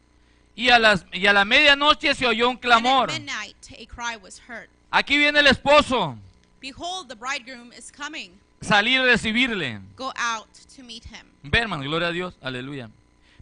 [0.56, 3.10] Y a, las, y a la medianoche se oyó un clamor.
[3.10, 4.70] And at midnight a cry was heard.
[4.92, 6.18] Aquí viene el esposo.
[6.62, 8.32] Behold, the bridegroom is coming.
[8.62, 9.82] Salir a recibirle.
[9.98, 11.26] Go out to meet him.
[11.44, 12.90] Ve, hermano, gloria a Dios, aleluya.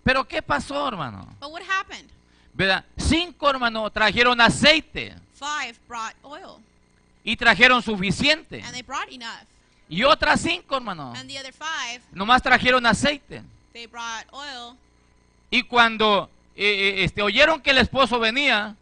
[0.03, 1.27] Pero ¿qué pasó, hermano?
[1.39, 2.09] But what happened?
[2.53, 2.83] ¿Verdad?
[2.97, 6.59] Cinco, hermano, trajeron aceite Five brought oil,
[7.23, 8.61] y trajeron suficiente.
[8.63, 9.45] and they brought enough.
[9.91, 13.43] Y otras cinco, hermano, And the other five, nomás trajeron aceite.
[13.73, 14.77] they brought oil.
[15.49, 18.75] Y cuando eh, eh, este, oyeron que el esposo venía,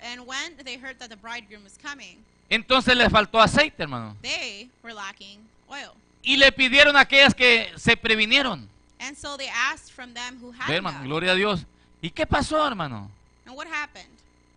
[0.00, 2.16] And when they heard that the bridegroom was coming,
[2.48, 4.16] entonces les faltó aceite, hermano.
[4.22, 5.92] they were lacking oil.
[6.22, 8.66] Y le pidieron a aquellas que se previnieron.
[9.00, 11.66] And so they asked from them who had Ve, hermano, gloria a Dios.
[12.00, 13.10] ¿Y qué pasó, hermano?
[13.44, 14.08] And what happened?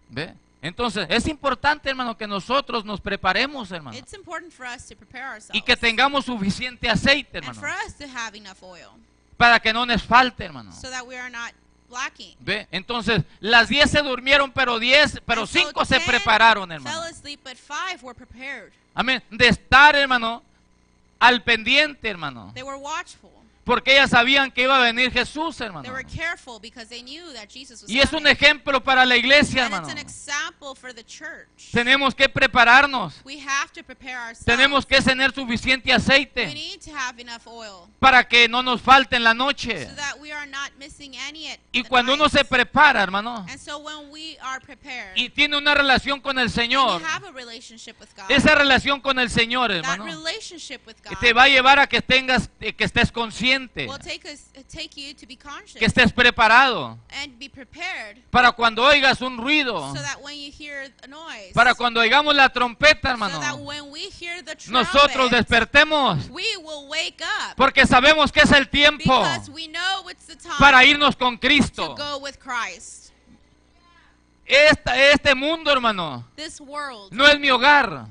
[0.10, 0.34] ¿Ve?
[0.66, 3.96] Entonces, es importante, hermano, que nosotros nos preparemos, hermano.
[3.98, 5.54] It's important for us to prepare ourselves.
[5.54, 7.60] Y que tengamos suficiente aceite, and hermano.
[7.60, 8.90] for us to have enough oil
[9.38, 10.72] Para que no nos falte, hermano.
[10.72, 11.54] so that we are not
[11.90, 12.36] lacking.
[12.40, 12.68] ¿Ve?
[12.72, 16.78] Entonces, las 10 se durmieron, pero 10, pero And so 5 se 10 prepararon, Fell
[16.78, 17.02] hermano.
[17.04, 18.72] asleep, but five were prepared.
[18.96, 19.22] Amén.
[19.30, 20.42] De estar, hermano,
[21.20, 22.52] al pendiente, hermano.
[22.56, 23.30] They were watchful.
[23.66, 25.92] Porque ellas sabían que iba a venir Jesús, hermano.
[25.92, 29.66] were careful because they knew that Jesus was Y es un ejemplo para la iglesia,
[29.66, 29.88] hermano.
[31.72, 33.16] Tenemos que prepararnos.
[34.46, 36.54] Tenemos que tener suficiente aceite
[38.00, 39.90] para que no nos falte en la noche.
[41.72, 43.48] Y cuando uno se prepara, hermano,
[45.16, 47.02] y tiene una relación con el Señor,
[48.30, 50.06] esa relación con el Señor, hermano,
[51.20, 53.55] te va a llevar a que tengas, eh, que estés consciente,
[53.88, 58.52] will take us take you to be conscious que estés preparado and be prepared para
[58.52, 62.50] cuando oigas un ruido, so that when you hear a noise, para cuando oigamos la
[62.50, 67.56] trompeta, so that hermano, when we hear the trumpet, nosotros despertemos, we will wake up
[67.56, 71.38] porque sabemos que es el tiempo because we know it's the time para irnos con
[71.38, 71.96] to Cristo.
[71.96, 73.12] go with Christ.
[74.48, 78.08] Esta, este mundo, hermano, This world no es mi hogar.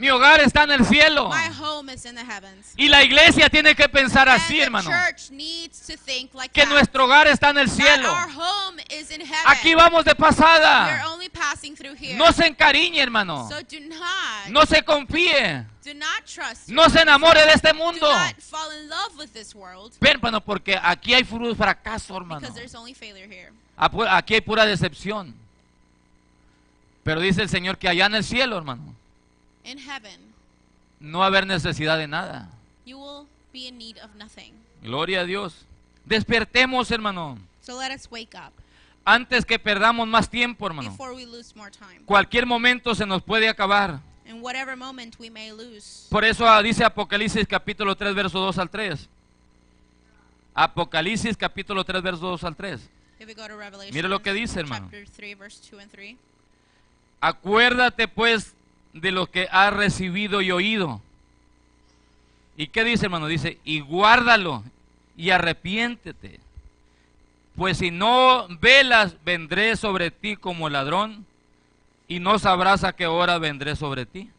[0.00, 1.28] Mi hogar está en el cielo.
[1.28, 2.72] My home is in the heavens.
[2.78, 4.88] Y la iglesia tiene que pensar And así, hermano.
[4.90, 6.70] like Que that.
[6.70, 8.10] nuestro hogar está en el cielo.
[8.10, 9.44] our home is in heaven.
[9.44, 11.04] Aquí vamos de pasada.
[11.06, 12.16] only passing through here.
[12.16, 13.46] No se encariñe, hermano.
[13.50, 15.66] So do not, No se confíe.
[15.84, 16.70] do not trust.
[16.70, 18.10] No se enamore de este Do mundo.
[18.10, 22.40] not fall in love with this world Ven, hermano, porque aquí hay fracaso, hermano.
[22.40, 23.52] because there's only failure here.
[23.76, 25.34] Aquí hay pura decepción.
[27.02, 28.94] Pero dice el Señor que allá en el cielo, hermano,
[29.64, 30.18] In heaven,
[31.00, 32.48] no va a haber necesidad de nada.
[32.86, 34.52] you will be in need of nothing.
[34.82, 35.66] Gloria a Dios.
[36.06, 37.38] Despertemos, hermano.
[37.62, 38.52] So let us wake up
[39.04, 40.90] Antes que perdamos más tiempo, hermano.
[40.90, 42.00] before we lose more time.
[42.06, 44.00] Cualquier momento se nos puede acabar.
[44.26, 46.06] In whatever moment we may lose.
[46.10, 49.08] Por eso ah, dice Apocalipsis capítulo 3, verso 2 al 3.
[50.54, 52.80] Apocalipsis capítulo 3, verso 2 al 3.
[53.18, 54.88] If we go to Revelation Mire lo que dice, hermano.
[54.90, 56.16] chapter 3, verse 2 and 3.
[57.20, 58.54] Acuérdate pues
[58.92, 61.00] de lo que has recibido y oído.
[62.56, 63.26] ¿Y qué dice, hermano?
[63.26, 64.64] Dice, y guárdalo
[65.16, 66.40] y arrepiéntete.
[67.56, 71.26] Pues si no velas, vendré sobre ti como ladrón
[72.08, 74.30] y no sabrás a qué hora vendré sobre ti.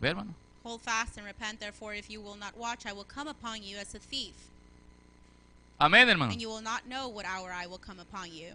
[0.00, 0.34] ¿Ve, hermano?
[0.62, 3.78] Hold fast and repent, therefore, if you will not watch, I will come upon you
[3.78, 4.34] as a thief,
[5.78, 6.32] Amén, hermano.
[6.32, 8.54] and you will not know what hour I will come upon you.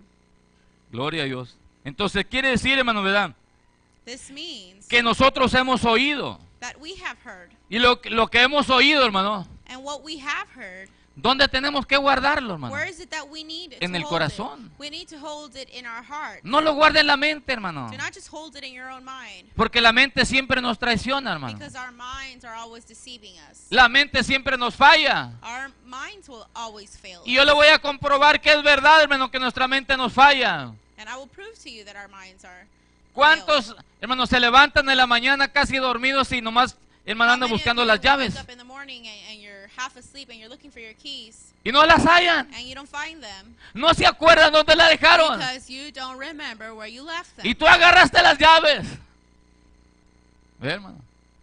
[0.91, 1.55] Gloria a Dios.
[1.86, 3.34] Entonces quiere decir, hermano, ¿verdad?
[4.05, 6.39] This means Que nosotros hemos oído.
[6.59, 10.47] that we have heard, Y lo, lo que hemos oído, hermano, and what we have
[10.55, 12.73] heard, ¿dónde tenemos que guardarlo, hermano?
[12.73, 14.65] where is it that we need En el corazón.
[14.67, 14.79] It?
[14.79, 16.43] We need to hold it in our heart.
[16.43, 17.89] No lo guarde en la mente, hermano.
[17.91, 21.31] Do not just hold it in your own mind, Porque la mente siempre nos traiciona,
[21.33, 21.57] hermano.
[21.57, 23.67] because our minds are always deceiving us.
[23.69, 25.31] La mente siempre nos falla.
[25.43, 27.21] Our minds will always fail.
[27.25, 30.73] Y yo le voy a comprobar que es verdad, hermano, que nuestra mente nos falla.
[33.13, 38.00] ¿Cuántos, hermanos, se levantan en la mañana casi dormidos y nomás, hermano, andan buscando las
[38.00, 38.36] llaves?
[41.63, 42.47] Y no las hallan.
[42.54, 45.38] and you don't find them No se acuerdan dónde la dejaron.
[45.38, 47.45] because you don't remember where you left them.
[47.45, 48.88] Y tú agarraste las llaves.
[50.60, 50.97] Ve, hermano.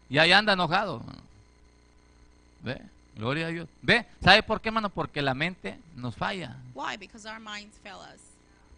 [0.09, 0.96] Y ahí anda enojado.
[1.00, 1.22] hermano.
[2.62, 2.81] Ve,
[3.14, 3.68] gloria a Dios.
[3.83, 4.90] Ve, ¿sabe por qué, hermano?
[4.90, 6.57] Porque la mente nos falla.
[6.74, 6.96] Why?
[6.96, 8.20] Because our minds fail us.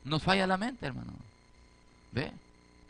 [0.05, 1.13] Nos falla la mente, hermano.
[2.13, 2.33] Ve.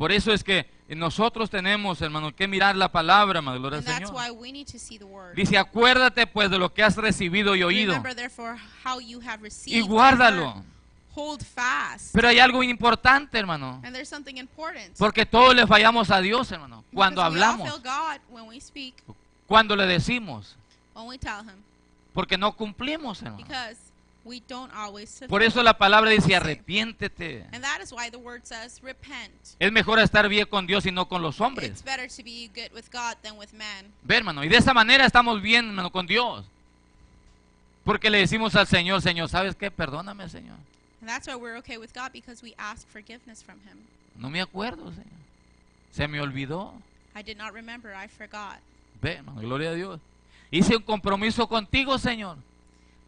[0.01, 3.59] Por eso es que nosotros tenemos, hermano, que mirar la palabra, hermano.
[3.61, 4.15] Gloria al Señor.
[4.15, 5.35] why we need to see the word.
[5.35, 7.93] Dice, acuérdate pues de lo que has recibido y oído.
[9.67, 10.65] Y guárdalo.
[11.15, 12.15] Hold fast.
[12.15, 13.83] Pero hay algo importante, hermano.
[13.85, 14.97] And there's something important.
[14.97, 16.83] Porque todos le fallamos a Dios, hermano.
[16.95, 18.95] Cuando Because hablamos, speak,
[19.47, 20.57] cuando le decimos.
[20.95, 21.63] when we tell him.
[22.15, 23.45] Porque no cumplimos, hermano.
[23.45, 23.90] Because
[24.25, 27.47] we don't always Por eso la palabra dice arrepiéntete.
[27.53, 29.33] And that is why the word says repent.
[29.59, 31.83] Es mejor estar bien con Dios y no con los It's hombres.
[31.85, 33.93] better to be good with God than with man.
[34.03, 34.45] Ve, hermano.
[34.45, 36.45] Y de esa manera estamos bien, hermano, con Dios.
[37.85, 39.71] Porque le decimos al Señor, Señor, ¿sabes qué?
[39.71, 40.57] Perdóname, Señor.
[41.01, 43.79] And that's why we're okay with God because we ask forgiveness from him.
[44.17, 45.21] No me acuerdo, Señor.
[45.93, 46.75] Se me olvidó.
[47.17, 48.59] I did not remember, I forgot.
[49.01, 49.99] Ve, hermano, gloria a Dios.
[50.51, 52.37] Hice un compromiso contigo, Señor,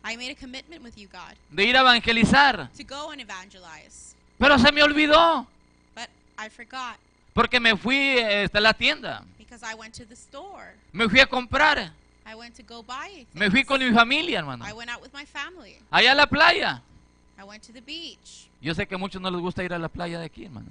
[0.05, 2.69] I made a commitment with you, God, de ir a evangelizar.
[2.77, 4.15] to go and evangelize.
[4.39, 5.47] Pero se me olvidó.
[5.95, 6.97] But I forgot
[7.35, 9.25] Porque me fui hasta la tienda.
[9.39, 10.75] because I went to the store.
[10.93, 11.93] Me fui a comprar.
[12.27, 13.69] I went to go buy Me fui things.
[13.69, 14.65] con mi familia, hermano.
[14.65, 15.77] I went out with my family.
[15.91, 16.83] Allá a la playa.
[17.39, 18.49] I went to the beach.
[18.61, 20.69] Yo sé que a muchos no les gusta ir a la playa de aquí, hermano.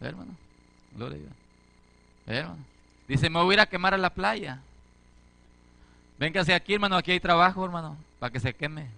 [0.00, 0.34] Ve, hermano.
[0.96, 1.32] Gloria a Dios.
[2.26, 2.64] Ve, hermano.
[3.06, 4.60] Dice, me voy a ir a quemar a la playa.
[6.20, 6.96] Véngase aquí, hermano.
[6.96, 7.96] Aquí hay trabajo, hermano.
[8.18, 8.88] Para que se queme.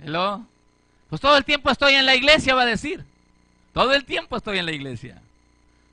[0.00, 0.46] Hello.
[1.08, 3.04] Pues todo el tiempo estoy en la iglesia, va a decir.
[3.74, 5.20] Todo el tiempo estoy en la iglesia.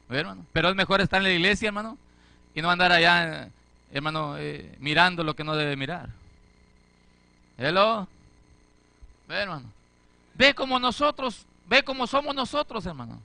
[0.07, 0.45] Ve, hermano.
[0.53, 1.97] Pero es mejor estar en la iglesia, hermano.
[2.53, 3.49] Y no andar allá,
[3.91, 6.09] hermano, eh, mirando lo que no debe mirar.
[7.57, 8.07] Hello.
[9.27, 9.71] Ve, hermano.
[10.35, 13.19] Ve como nosotros, ve como somos nosotros, hermano.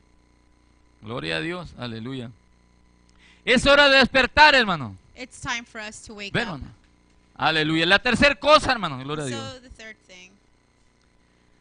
[1.03, 2.31] Gloria a Dios, aleluya.
[3.45, 4.97] Es hora de despertar, hermano.
[5.23, 6.61] It's time for us to wake Ve, up.
[7.37, 7.87] Aleluya.
[7.87, 9.53] La tercera cosa, hermano, gloria a Dios.
[9.53, 10.33] So the third thing,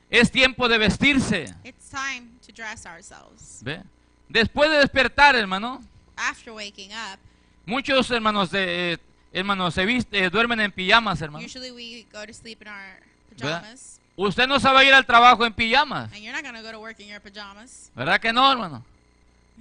[0.09, 1.55] Es tiempo de vestirse.
[1.63, 3.61] it's time to dress ourselves.
[3.63, 3.83] Ve.
[4.27, 5.79] Después de despertar, hermano,
[6.17, 7.19] After waking up,
[7.67, 8.97] muchos hermanos de, eh,
[9.31, 11.45] hermanos se viste, eh, duermen en pijamas, hermano.
[11.45, 13.99] usually we go to sleep in our pajamas.
[14.15, 17.07] Usted no sabe ir al trabajo en pijamas, And you're not go to work in
[17.07, 17.91] your pajamas.
[17.95, 18.83] ¿verdad que no, hermano?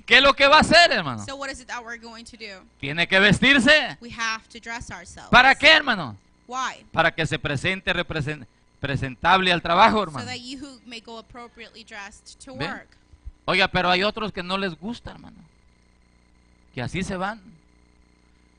[0.07, 1.25] ¿Qué es lo que va a hacer, hermano?
[1.25, 2.65] So what is it that we're going to do?
[2.81, 3.97] Tiene que vestirse.
[4.01, 5.31] We have to dress ourselves.
[5.31, 6.17] ¿Para qué, hermano?
[6.49, 6.85] Why?
[6.93, 8.47] Para que se presente represen-
[8.81, 10.27] presentable al trabajo, So hermano.
[10.27, 12.89] that you may go appropriately dressed to work.
[13.45, 15.37] Oiga, pero hay otros que no les gusta, hermano.
[16.75, 17.41] Que así se van.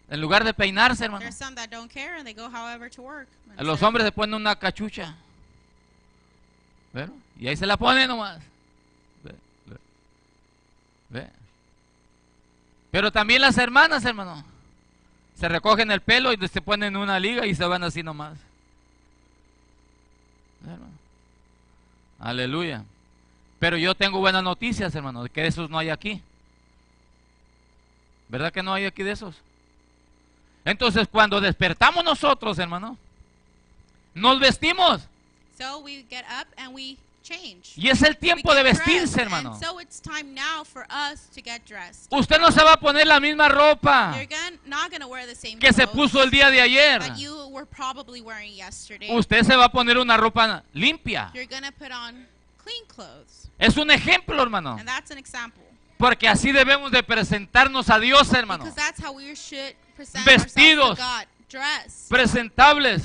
[0.09, 1.21] En lugar de peinarse, hermano.
[1.21, 3.27] There's some that don't care and they go however to work.
[3.57, 5.15] Los hombres se ponen una cachucha.
[6.93, 7.13] ¿Verdad?
[7.39, 8.39] Y ahí se la ponen nomás.
[11.11, 11.27] Ve.
[12.89, 14.43] Pero también las hermanas, hermano.
[15.39, 18.37] Se recogen el pelo y se ponen una liga y se van así nomás.
[22.19, 22.83] Aleluya.
[23.59, 26.21] Pero yo tengo buenas noticias, hermano, de que esos no hay aquí.
[28.29, 29.35] ¿Verdad que no hay aquí de esos?
[30.63, 32.97] Entonces, cuando despertamos nosotros, hermano,
[34.13, 35.01] nos vestimos.
[35.57, 36.97] So we get up and we.
[37.75, 39.53] Y es el tiempo de vestirse, hermano.
[39.53, 42.07] And so it's time now for us to get dressed.
[42.11, 45.25] Usted no se va a poner la misma ropa You're gonna, not going to wear
[45.25, 46.99] the same que se puso el día de ayer.
[46.99, 49.09] that you were probably wearing yesterday.
[49.15, 51.31] Usted se va a poner una ropa limpia.
[51.33, 52.25] You're going to put on
[52.57, 53.49] clean clothes.
[53.59, 54.77] Es un ejemplo, hermano.
[55.97, 58.63] Porque así debemos de presentarnos a Dios, hermano.
[58.63, 60.97] Because that's how we should present Vestidos.
[60.97, 61.27] ourselves to God.
[61.47, 63.03] Dressed, Presentables.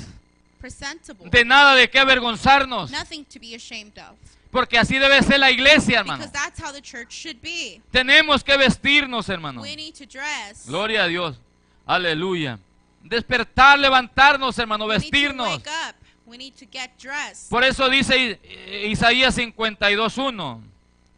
[0.57, 1.29] Presentable.
[1.29, 2.91] De nada de qué avergonzarnos.
[2.91, 4.15] Nothing to be ashamed of.
[4.51, 6.23] Porque así debe ser la iglesia, hermano.
[6.25, 7.81] Because that's how the church should be.
[7.91, 9.61] Tenemos que vestirnos, hermano.
[9.61, 10.65] We need to dress.
[10.67, 11.37] Gloria a Dios.
[11.85, 12.59] Aleluya.
[13.03, 15.57] Despertar, levantarnos, hermano, We need to vestirnos.
[15.57, 15.95] wake up.
[16.25, 17.49] We need to get dressed.
[17.49, 20.61] Por eso dice eh, Isaías 52.1.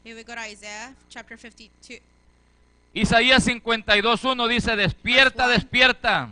[0.04, 2.02] Here we go to Isaiah chapter 52.
[2.94, 6.30] Isaías 52.1 dice, despierta, despierta.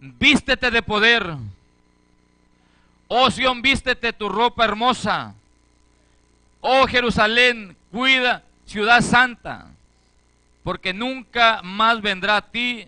[0.00, 1.36] Vístete de poder.
[3.08, 5.34] Oh Sión, vístete tu ropa hermosa.
[6.60, 9.66] Oh Jerusalén, cuida, ciudad santa.
[10.62, 12.86] Porque nunca más vendrá a ti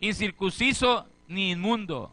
[0.00, 2.10] incircunciso ni inmundo.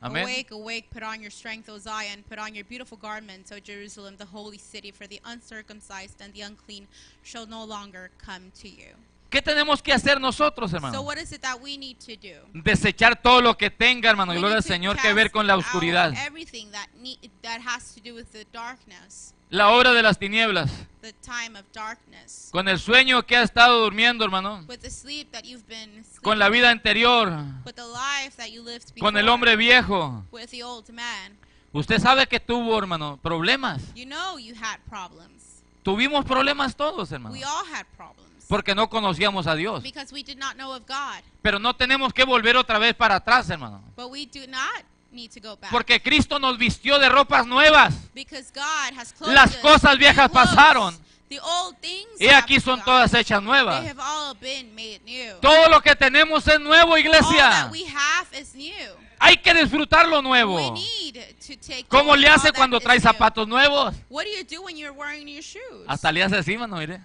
[0.00, 0.24] Amén.
[0.24, 4.16] Awake, awake, put on your strength, O Zion, put on your beautiful garments, O Jerusalem,
[4.18, 6.86] the holy city, for the uncircumcised and the unclean
[7.22, 8.94] shall no longer come to you.
[9.34, 11.00] ¿Qué tenemos que hacer nosotros, So hermano?
[11.02, 12.46] what is it that we need to do?
[12.52, 15.32] Desechar todo lo que tenga, hermano, We gloria need al to Señor, que cast ver
[15.32, 16.12] con la out oscuridad.
[16.24, 20.70] Everything that need, that has to do with the darkness, La hora de las tinieblas.
[21.02, 24.64] the time of darkness, Con el sueño que ha estado durmiendo, hermano.
[24.68, 27.30] with the sleep that you've been Con la sleeping, vida anterior.
[27.66, 30.22] with the life that you lived before, Con el hombre viejo.
[30.30, 31.36] with the old man.
[31.72, 33.82] Usted sabe que tuvo, hermano, problemas.
[33.96, 35.64] You know you had problems.
[35.82, 37.34] Tuvimos problemas todos, hermano.
[37.34, 38.33] We all had problems.
[38.48, 39.82] Porque no conocíamos a Dios.
[39.82, 41.22] Because we did not know of God.
[41.42, 43.82] Pero no tenemos que volver otra vez para atrás, hermano.
[43.96, 45.70] But we do not need to go back.
[45.70, 47.94] Porque Cristo nos vistió de ropas nuevas.
[48.14, 50.48] because God has clothed Las us cosas with viejas clothes.
[50.50, 50.98] pasaron.
[51.30, 53.84] The old things Y aquí son todas hechas They nuevas.
[53.86, 55.34] have all been made new.
[55.40, 57.48] Todo lo que tenemos es nuevo, All iglesia.
[57.50, 58.70] that we have is new.
[59.18, 60.74] Hay que disfrutar lo We nuevo.
[60.74, 61.14] need
[61.46, 63.94] to take ¿Cómo le all hace cuando trae zapatos nuevos?
[64.10, 65.84] What do you do when you're wearing new shoes?
[65.88, 67.00] Hasta le hace así, mano, mire.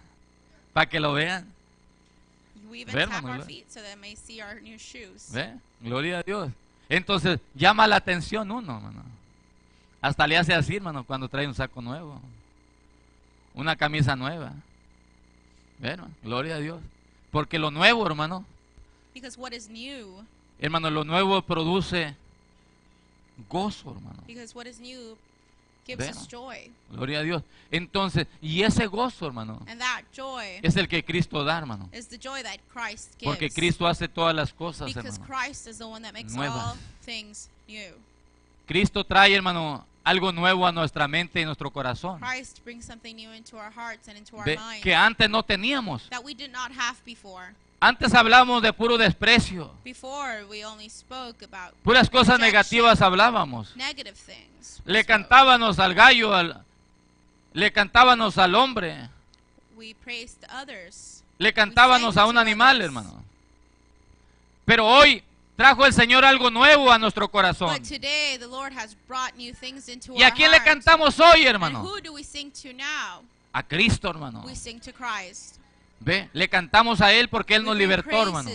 [0.74, 1.46] Para que lo vean.
[2.70, 3.46] we even Ve, tap hermano, our ve.
[3.54, 5.32] feet so they may see our new shoes.
[5.32, 5.54] ¿Ve?
[5.82, 6.52] Gloria a Dios.
[6.88, 9.04] Entonces, llama la atención uno, hermano.
[10.02, 12.22] Hasta le hace así, hermano, cuando trae un saco nuevo.
[13.54, 14.54] Una camisa nueva.
[15.80, 16.14] ¿Ve, hermano?
[16.24, 16.80] Gloria a Dios.
[17.32, 18.46] Porque lo nuevo, hermano,
[19.14, 20.24] Because what is new,
[20.60, 22.16] hermano, lo nuevo produce
[23.50, 24.24] gozo, hermano.
[24.28, 25.18] because what is new
[25.96, 26.72] gives Ve, us joy.
[26.92, 27.44] Gloria a Dios.
[27.72, 31.90] Entonces, y ese gozo, hermano, And that joy es el que Cristo da, hermano.
[31.94, 33.26] is the joy that Christ gives.
[33.26, 35.26] Porque Cristo hace todas las cosas, because hermano.
[35.26, 36.56] Christ is the one that makes Nuevas.
[36.56, 37.94] all things new.
[38.68, 42.20] Cristo trae, hermano, algo nuevo a nuestra mente y nuestro corazón.
[42.20, 46.08] Christ brings something new into our hearts and into our minds que antes no teníamos.
[46.10, 47.54] that we did not have before.
[47.82, 49.72] Antes hablábamos de puro desprecio.
[49.86, 53.74] Before we only spoke about Puras cosas negativas hablábamos.
[53.76, 54.82] negative things.
[54.86, 56.64] Le cantábamos al gallo, al-
[57.54, 59.10] le cantábamos al hombre,
[59.78, 61.24] we praised others.
[61.38, 63.24] le cantábamos a un animal, hermano.
[64.66, 65.24] Pero hoy
[65.56, 67.74] trajo el Señor algo nuevo a nuestro corazón.
[67.74, 71.18] But today the Lord has brought new things into ¿Y a our quién le cantamos
[71.20, 71.82] hoy, hermano?
[71.82, 73.24] who do we sing to now?
[73.54, 74.44] A Cristo, hermano.
[74.46, 75.56] We sing to Christ.
[76.00, 78.50] Ve, le cantamos a Él porque Él We nos libertó, hermano.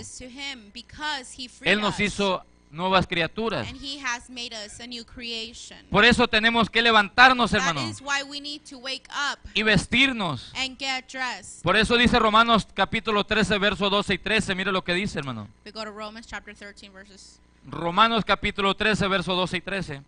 [1.62, 3.68] Él nos hizo nuevas criaturas.
[3.68, 5.78] And he has made us a new creation.
[5.90, 9.62] Por eso tenemos que levantarnos, That hermano, is why we need to wake up y
[9.62, 10.52] vestirnos.
[10.56, 11.62] and get dressed.
[11.62, 14.54] Por eso dice Romanos capítulo 13, verso 12 y 13.
[14.54, 15.48] Mire lo que dice, hermano.
[15.64, 20.02] We go to Romans chapter 13 verses Romanos capítulo 13, verso 12 y 13.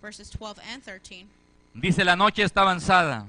[0.00, 1.26] verses 12 and 13.
[1.74, 3.26] Dice, la noche está avanzada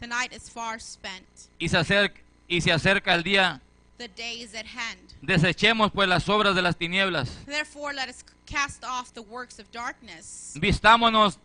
[0.00, 1.26] The night is far spent.
[1.58, 3.60] y se acerca, y se acerca el día.
[3.98, 5.14] The day is at hand.
[5.22, 7.30] Desechemos pues las obras de las tinieblas.
[7.46, 11.38] Therefore let us cast off the works of darkness Vistámonos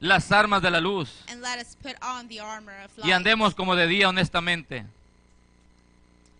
[0.00, 3.12] las armas de la luz and let us put on the armor of y light.
[3.14, 4.84] andemos como de día honestamente,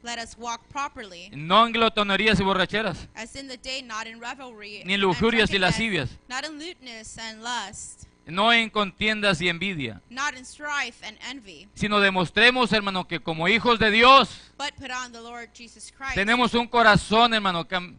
[0.03, 4.21] Let us walk properly, no en glotonerías y borracheras, as in the day, not in
[4.21, 10.01] revelry ni lujurias y lascivias, not in lewdness and lust, no en contiendas y envidia,
[10.11, 14.91] not in strife and envy, sino demostremos, hermano, que como hijos de Dios but put
[14.91, 16.15] on the Lord Jesus Christ.
[16.15, 17.97] tenemos un corazón, hermano, que and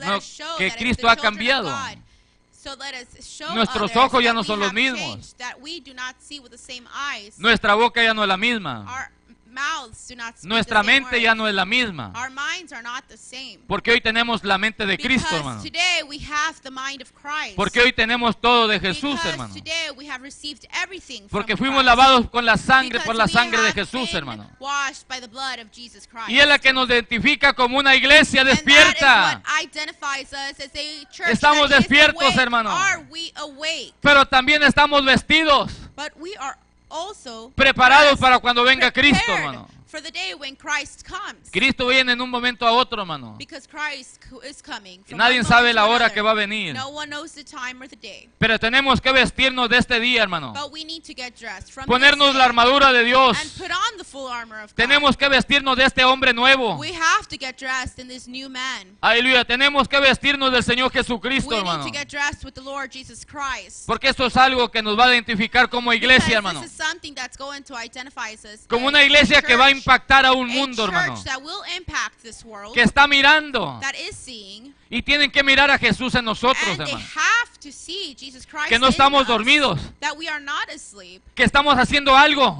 [0.00, 1.68] let no, us show que that as Cristo ha cambiado.
[1.70, 1.98] God,
[2.50, 4.98] so let us show Nuestros ojos ya that no son los mismos.
[4.98, 7.38] changed, that we do not see with the same eyes.
[7.38, 8.84] nuestra boca ya no es la misma,
[9.56, 12.82] Our mouths do not speak nuestra mente ya no es la misma, Our minds are
[12.82, 13.60] not the same.
[13.66, 17.12] porque hoy tenemos la mente de Cristo, because hermano, today we have the mind of
[17.14, 17.56] Christ.
[17.56, 21.84] porque hoy tenemos todo de Jesús, because hermano, today we have received everything porque fuimos
[21.84, 24.48] lavados con la sangre, Because por la we sangre de Jesús, hermano.
[24.58, 26.28] Washed by the blood of Jesus Christ.
[26.28, 29.42] Y es la que nos identifica como una iglesia despierta.
[31.28, 32.76] Estamos despiertos, hermano.
[34.00, 35.72] Pero también estamos vestidos,
[37.54, 39.68] Preparados para cuando venga Cristo, hermano.
[39.86, 41.48] For the day when Christ comes.
[41.52, 43.36] Cristo viene en un momento a otro, hermano.
[43.38, 45.04] Because Christ is coming.
[45.08, 46.74] Y nadie sabe la hora que va a venir.
[46.74, 48.28] No one knows the time or the day.
[48.38, 50.52] Pero tenemos que vestirnos de este día, hermano.
[50.52, 53.38] But we need to get dressed from Ponernos la armadura de and Dios.
[53.56, 54.76] put on the full armor of God.
[54.76, 56.76] Tenemos que vestirnos de este hombre nuevo.
[56.78, 58.96] We have to get dressed in this new man.
[59.00, 59.44] Aleluya.
[59.44, 61.84] Tenemos que vestirnos del Señor Jesucristo, We need hermano.
[61.84, 63.86] to get dressed with the Lord Jesus Christ.
[63.86, 66.60] Porque esto es algo que nos va a identificar como iglesia, Because hermano.
[66.62, 70.26] This is something that's going to identify us Como una iglesia que va a impactar
[70.26, 71.22] a un mundo, hermano.
[72.72, 73.80] Que está mirando.
[74.88, 76.98] Y tienen que mirar a Jesús en nosotros, hermano.
[78.68, 79.80] Que no estamos dormidos.
[81.34, 82.58] Que estamos haciendo algo.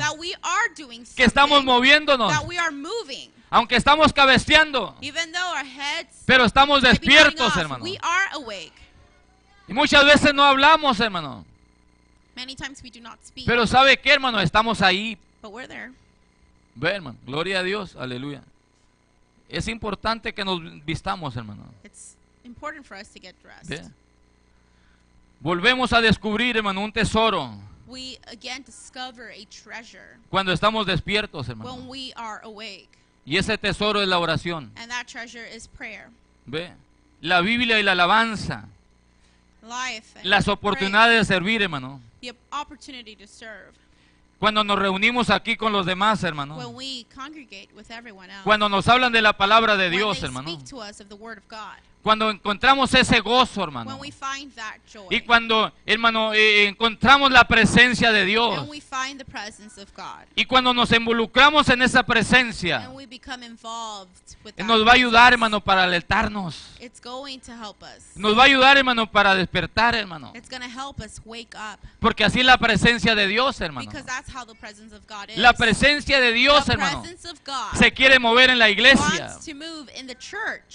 [1.17, 2.33] Que estamos moviéndonos.
[3.49, 4.97] Aunque estamos cabeceando.
[6.27, 7.85] Pero estamos despiertos, hermano.
[9.69, 11.45] Y muchas veces no hablamos, hermano.
[12.37, 14.39] Many times we do not speak, Pero ¿sabe qué, hermano?
[14.41, 15.17] Estamos ahí.
[16.77, 17.19] Ve, hermano.
[17.27, 17.97] Gloria a Dios.
[17.97, 18.43] Aleluya.
[19.49, 21.65] Es importante que nos vistamos, hermano.
[21.85, 23.69] It's important for us to get dressed.
[23.69, 23.83] Ve.
[25.41, 31.59] Volvemos a descubrir, hermano, un tesoro We again discover a treasure cuando estamos despiertos, when
[31.61, 31.85] hermano.
[31.89, 32.89] we are awake,
[33.25, 34.73] Y ese tesoro es la oración.
[34.77, 36.09] and that treasure is prayer,
[36.47, 36.73] Ve.
[37.21, 38.65] La Biblia y la alabanza.
[39.63, 42.01] life, and Las oportunidades de servir, hermano.
[42.21, 43.73] the opportunity to serve.
[44.39, 46.57] Cuando nos reunimos aquí con los demás, hermano.
[46.57, 50.51] When we congregate with everyone else, Cuando nos hablan de la palabra de Dios, hermano.
[52.07, 53.91] Cuando encontramos ese gozo, hermano.
[53.91, 58.59] when we find that joy, Y cuando, hermano, eh, encontramos la presencia de Dios.
[58.59, 62.95] and we find the presence of God, Y cuando nos involucramos en esa presencia, and
[62.95, 66.77] we become involved with that nos va a ayudar, hermano, para alertarnos.
[66.79, 68.15] It's going to help us.
[68.15, 70.31] Nos va a ayudar, hermano, para despertar, hermano.
[70.37, 73.91] It's going to help us wake up Porque así es la presencia de Dios, hermano.
[73.91, 75.39] because that's how the presence of God is.
[75.39, 79.37] La presencia de Dios, the hermano, presence of God se quiere mover en la iglesia.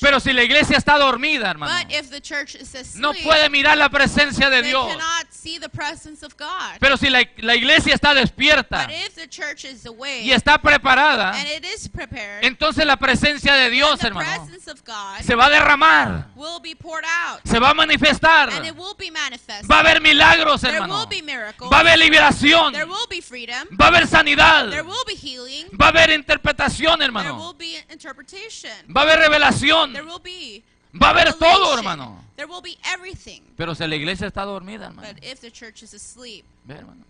[0.02, 3.50] Pero si la iglesia está dormida, hermano, but if the church is asleep, no puede
[3.50, 4.88] mirar la presencia de they Dios.
[4.88, 6.78] cannot see the presence of God.
[6.80, 10.62] Pero si la, la iglesia está despierta but if the church is awake y está
[10.62, 15.22] preparada, and it is prepared, entonces la presencia de Dios, the hermano, presence of God
[15.22, 18.50] se va a derramar, will be poured out se va a manifestar.
[18.52, 19.68] and it will be manifested.
[19.68, 21.00] Va a haber milagros, there hermano.
[21.00, 21.70] will be miracles.
[21.72, 22.74] Va a haber liberación.
[22.74, 23.68] there will be freedom.
[23.80, 24.70] Va a haber sanidad.
[24.70, 25.68] There will be healing.
[25.80, 28.72] Va a haber interpretación, There will be interpretation.
[28.88, 29.94] Va a haber revelación.
[29.94, 30.64] There will be
[30.94, 32.24] Va a haber todo, hermano.
[32.36, 33.42] There will be everything.
[33.56, 35.08] Pero si la iglesia está dormida, hermano.
[35.08, 37.06] But if the church is asleep, Ve, hermano.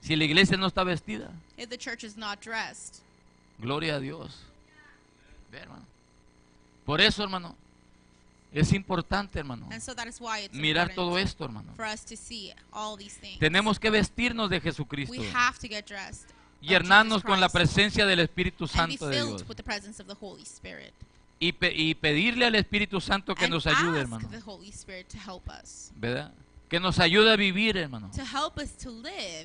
[0.00, 3.02] Si la iglesia no está vestida, if the church is not dressed,
[3.58, 4.38] gloria a Dios.
[5.50, 5.86] Ve, hermano.
[6.84, 7.54] Por eso, hermano,
[8.52, 11.72] es importante, hermano, so that is why it's mirar todo esto, hermano.
[11.76, 13.38] for us to see all these things.
[13.38, 18.04] Tenemos que vestirnos de Jesucristo we have to get dressed of llenarnos con la presencia
[18.06, 19.44] del Espíritu Santo de Dios
[21.40, 24.28] y, pe- y pedirle al Espíritu Santo que and nos ayude, hermano.
[25.96, 26.32] ¿Verdad?
[26.68, 28.10] Que nos ayude a vivir, hermano,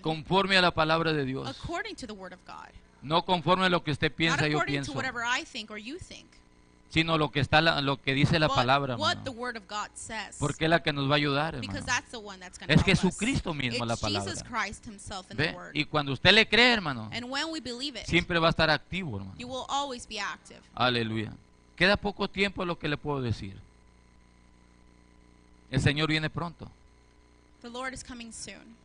[0.02, 1.48] conforme a la palabra de Dios.
[1.48, 2.70] according to the Word of God,
[3.02, 4.93] No conforme a lo que usted piensa, yo pienso,
[6.89, 9.39] sino lo que está la- lo que dice la but palabra, what the hermano.
[9.41, 10.36] Word of God says.
[10.39, 11.86] Porque es la que nos va a ayudar, hermano.
[11.86, 12.84] that's the one that's going to Es.
[12.84, 14.32] Jesucristo mismo la palabra.
[15.36, 15.52] ¿Ve?
[15.56, 15.72] Word.
[15.76, 18.70] Y cuando usted le cree, hermano, And when we believe it, siempre va a estar
[18.70, 19.36] activo, hermano.
[19.38, 20.60] you will always be active.
[20.76, 21.34] Aleluya.
[21.76, 23.57] Queda poco tiempo lo que le puedo decir.
[25.71, 26.69] El Señor viene pronto.
[27.61, 28.76] The Lord is coming soon.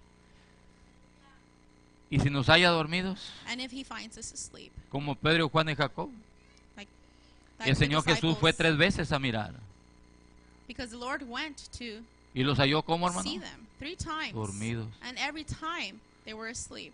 [2.11, 5.77] Y si nos haya dormidos, And if he finds us asleep, como Pedro, Juan y
[5.77, 6.11] Jacob,
[6.77, 6.91] like
[7.61, 9.55] el Señor Jesús fue tres veces a mirar.
[10.67, 12.03] because the Lord went to
[12.35, 13.23] Y los halló como hermano.
[13.23, 13.67] see them.
[13.79, 14.35] Three times.
[14.35, 14.89] dormidos.
[15.03, 16.93] And every time they were asleep.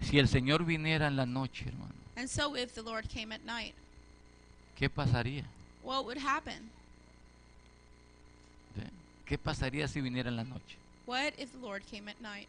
[0.00, 3.44] Si el Señor viniera en la noche, hermano, And so if the Lord came at
[3.44, 3.74] night,
[4.76, 5.44] ¿qué pasaría?
[5.82, 6.70] what would happen?
[9.26, 10.76] ¿Qué pasaría si viniera en la noche?
[11.06, 12.48] What if the Lord came at night?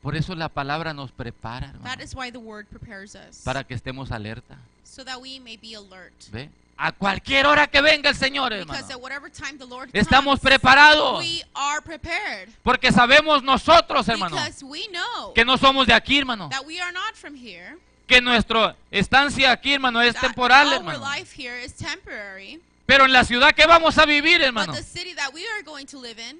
[0.00, 3.42] Por eso la palabra nos prepara, hermano, That is why the word prepares us.
[3.44, 4.58] para que estemos alerta.
[4.84, 6.12] so that we may be alert.
[6.30, 6.50] ¿Ve?
[6.76, 8.72] A cualquier hora que venga el Señor, hermano.
[8.78, 11.18] Because at whatever time the Lord Estamos comes, preparados.
[11.20, 12.48] we are prepared.
[12.64, 16.48] Porque sabemos nosotros, hermano, Because we know que no somos de aquí, hermano.
[16.48, 17.76] that we are not from here.
[18.12, 21.02] Que nuestra estancia aquí, hermano, es temporal, hermano.
[21.16, 22.60] life here is temporary.
[22.84, 25.62] Pero en la ciudad que vamos a vivir, hermano, But the city that we are
[25.62, 26.38] going to live in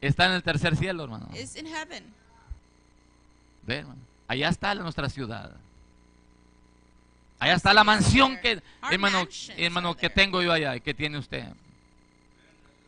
[0.00, 1.28] está en el tercer cielo, hermano.
[1.34, 2.02] is in heaven.
[3.66, 4.00] Ve, hermano.
[4.28, 5.50] Allá está nuestra ciudad.
[7.38, 9.28] Allá está la mansión que, hermano,
[9.58, 11.44] hermano, que tengo yo allá y que tiene usted.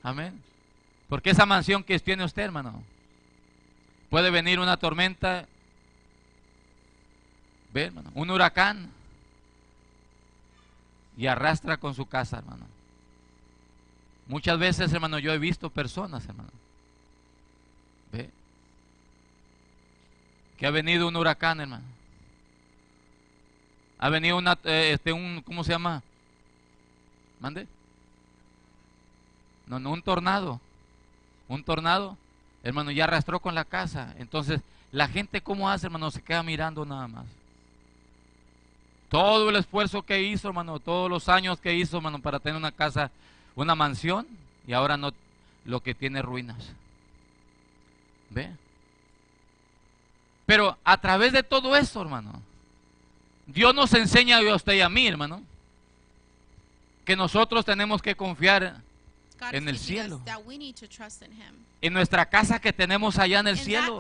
[0.03, 0.43] Amén.
[1.11, 2.83] Porque esa mansión que tiene usted, hermano,
[4.09, 5.47] puede venir una tormenta,
[7.73, 8.91] ve, hermano, un huracán
[11.17, 12.67] y arrastra con su casa, hermano.
[14.27, 16.51] Muchas veces, hermano, yo he visto personas, hermano,
[18.13, 18.31] ve,
[20.57, 21.85] que ha venido un huracán, hermano.
[23.99, 26.03] Ha venido una, eh, este, un, ¿cómo se llama?
[27.41, 27.67] ¿Mande?
[29.67, 30.61] No, no, un tornado.
[31.49, 32.17] Un tornado,
[32.63, 34.15] hermano, ya arrastró con la casa.
[34.19, 34.61] Entonces,
[34.93, 36.11] la gente, ¿cómo hace, hermano?
[36.11, 37.27] Se queda mirando nada más.
[39.11, 42.73] Todo el esfuerzo que hizo, hermano, todos los años que hizo, hermano, para tener una
[42.73, 43.11] casa,
[43.57, 44.27] una mansión,
[44.67, 45.13] y ahora no,
[45.65, 46.71] lo que tiene ruinas.
[48.31, 48.51] ¿Ve?
[50.47, 52.41] Pero a través de todo eso, hermano,
[53.47, 55.43] Dios nos enseña a usted y a mí, hermano,
[57.05, 58.81] que nosotros tenemos que confiar
[59.53, 60.21] En el cielo.
[61.81, 63.99] en nuestra casa que tenemos allá en el cielo.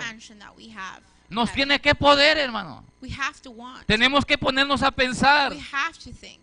[1.31, 2.85] Nos tiene que poder, hermano.
[3.01, 3.87] We have to want.
[3.87, 6.41] Tenemos que ponernos a pensar, We have to think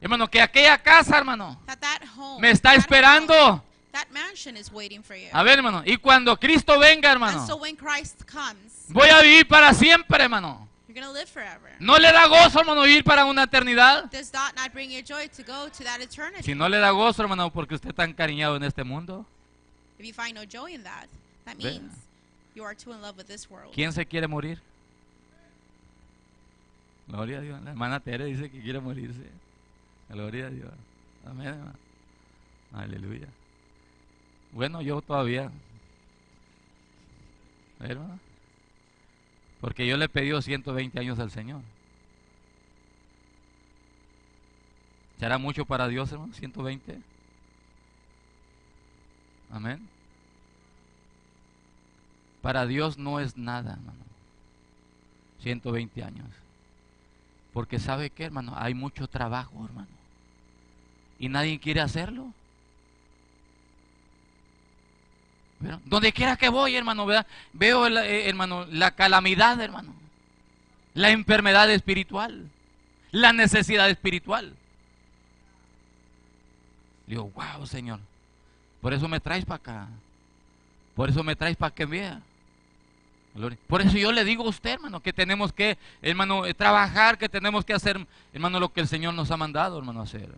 [0.00, 3.34] hermano, que aquella casa, hermano, that that home, me está that esperando.
[3.34, 3.62] home,
[3.92, 5.28] that mansion is waiting for you.
[5.32, 9.46] A ver, hermano, y cuando Cristo venga, hermano, so when Christ comes, voy a vivir
[9.48, 10.68] para siempre, hermano.
[10.88, 11.76] you're to live forever.
[11.78, 14.10] ¿No le da gozo, hermano, vivir para una eternidad?
[14.10, 16.42] Does that not bring you joy to go to that eternity?
[16.42, 19.24] Si no le da gozo, hermano, porque usted está encariñado en este mundo,
[19.98, 21.08] If you find no joy in that,
[21.44, 22.07] that means
[23.74, 24.60] ¿quién se quiere morir?
[27.06, 27.62] Gloria a Dios.
[27.62, 29.30] La hermana Tere dice que quiere morirse.
[30.08, 30.70] Gloria a Dios.
[31.26, 31.74] Amén, hermano.
[32.72, 33.28] Aleluya.
[34.52, 35.50] Bueno, yo todavía.
[39.60, 41.62] Porque yo le he pedido 120 años al Señor.
[45.18, 46.32] ¿Será mucho para Dios, hermano?
[46.34, 47.00] 120.
[49.50, 49.97] Amén.
[52.42, 53.98] Para Dios no es nada, hermano.
[55.42, 56.26] 120 años.
[57.52, 59.88] Porque sabe que, hermano, hay mucho trabajo, hermano.
[61.18, 62.32] Y nadie quiere hacerlo.
[65.86, 67.04] Donde quiera que voy, hermano,
[67.52, 69.92] veo, la- eh, hermano, la calamidad, hermano.
[70.94, 72.48] La enfermedad espiritual.
[73.10, 74.54] La necesidad espiritual.
[77.08, 77.98] Digo, wow, Señor.
[78.80, 79.88] Por eso me traes para acá.
[80.98, 82.20] Por eso me traes para que vea.
[83.68, 87.28] Por eso yo le digo a usted, hermano, que tenemos que, hermano, eh, trabajar, que
[87.28, 90.28] tenemos que hacer, hermano, lo que el Señor nos ha mandado, hermano, hacer.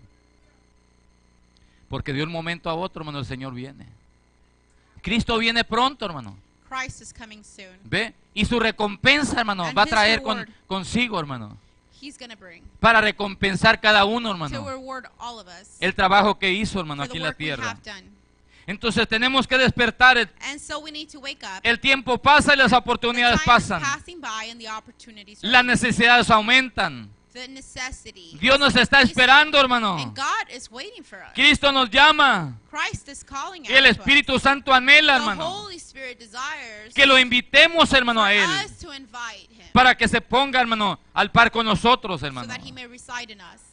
[1.89, 3.87] Porque de un momento a otro, hermano, el Señor viene.
[5.01, 6.37] Cristo viene pronto, hermano.
[6.69, 7.79] Christ is coming soon.
[7.85, 8.13] ¿Ve?
[8.35, 11.57] Y su recompensa, hermano, And va a traer con- consigo, hermano.
[12.03, 14.69] He's to bring Para recompensar cada uno, to hermano.
[14.69, 17.79] reward all of us El trabajo que hizo, hermano, aquí en la tierra.
[18.67, 20.31] Entonces tenemos que despertar.
[20.59, 21.61] So we need to wake up.
[21.63, 23.83] el tiempo pasa y las The oportunidades pasan.
[25.43, 27.11] Las necesidades aumentan.
[28.41, 29.97] Dios nos está esperando, hermano.
[29.97, 31.33] And God is waiting for us.
[31.35, 32.59] Cristo nos llama.
[32.69, 33.87] Christ is calling Y el.
[33.87, 38.49] Espíritu Santo anhela, The hermano, Holy Spirit desires que lo invitemos, hermano, a Él.
[39.73, 42.53] Para que se ponga, hermano, al par con nosotros, so hermano.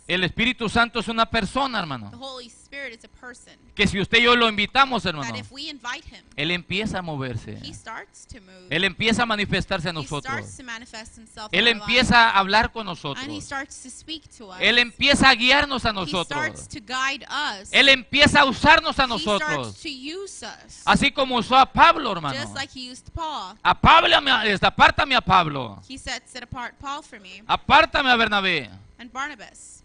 [0.08, 2.12] El Espíritu Santo es una persona, The hermano.
[2.18, 5.52] Holy Spirit is a person Que si usted y yo lo invitamos, hermano, that if
[5.52, 7.60] we invite Him, Él empieza a moverse.
[7.62, 8.68] He starts to move.
[8.70, 10.60] Él empieza a manifestarse starts nosotros.
[11.52, 13.44] Él empieza a hablar con And He nosotros.
[13.44, 14.58] starts to speak to us.
[14.62, 16.68] Él empieza a guiarnos a He starts nosotros.
[16.70, 17.26] to guide
[17.62, 17.70] us.
[17.74, 19.82] Él empieza a usarnos a He starts nosotros.
[19.82, 20.84] to use us.
[20.86, 22.40] Así como usó a Pablo, hermano.
[22.40, 23.58] Just like He used Paul.
[23.62, 24.08] A Pablo,
[24.46, 25.82] esta, apártame a Pablo.
[25.88, 28.70] He said, set apart Paul for me Apártame a Bernabé.
[29.00, 29.77] and Barnabas.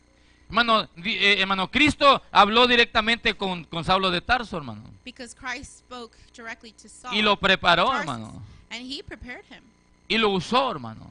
[0.52, 4.82] Hermano, eh, hermano, Cristo habló directamente con, con Saulo de Tarso, hermano.
[5.02, 7.16] Because Christ spoke directly to Saul.
[7.16, 8.42] Y lo preparó, Tarsus, hermano.
[8.70, 9.62] And he prepared him.
[10.08, 11.08] Y lo usó, hermano.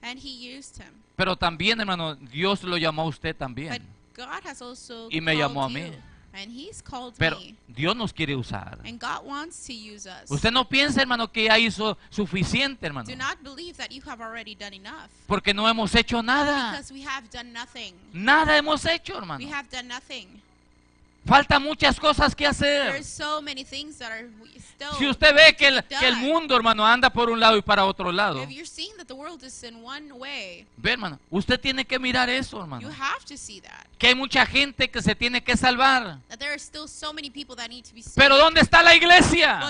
[0.00, 0.92] And he used him.
[1.16, 3.82] Pero también, hermano, Dios lo llamó a usted But también.
[4.16, 5.86] God has also Y me llamó a mí.
[5.86, 5.92] you.
[6.34, 7.54] And he's called Pero me.
[7.68, 8.78] Dios nos quiere usar.
[8.84, 10.28] And God wants to use us.
[10.28, 13.08] Usted no piensa, hermano, que ya hizo suficiente, hermano.
[13.08, 15.10] Do not believe that you have already done enough.
[15.28, 16.72] Porque no hemos hecho nada.
[16.72, 17.94] Because we have done nothing.
[18.12, 19.38] Nada hemos hecho, hermano.
[19.38, 20.42] We have done nothing.
[21.26, 23.02] Falta muchas cosas que hacer.
[23.02, 24.92] So many things that are we still.
[24.98, 27.86] Si usted ve que el, que el mundo, hermano, anda por un lado y para
[27.86, 31.58] otro lado, If you're seeing that the world is in one way, ve, hermano, usted
[31.58, 32.90] tiene que mirar eso, you hermano.
[32.90, 33.86] have to see that.
[33.98, 36.18] Que hay mucha gente que se tiene que salvar.
[36.28, 38.16] That there are still so many people that need to be saved.
[38.16, 39.60] Pero ¿dónde está la iglesia?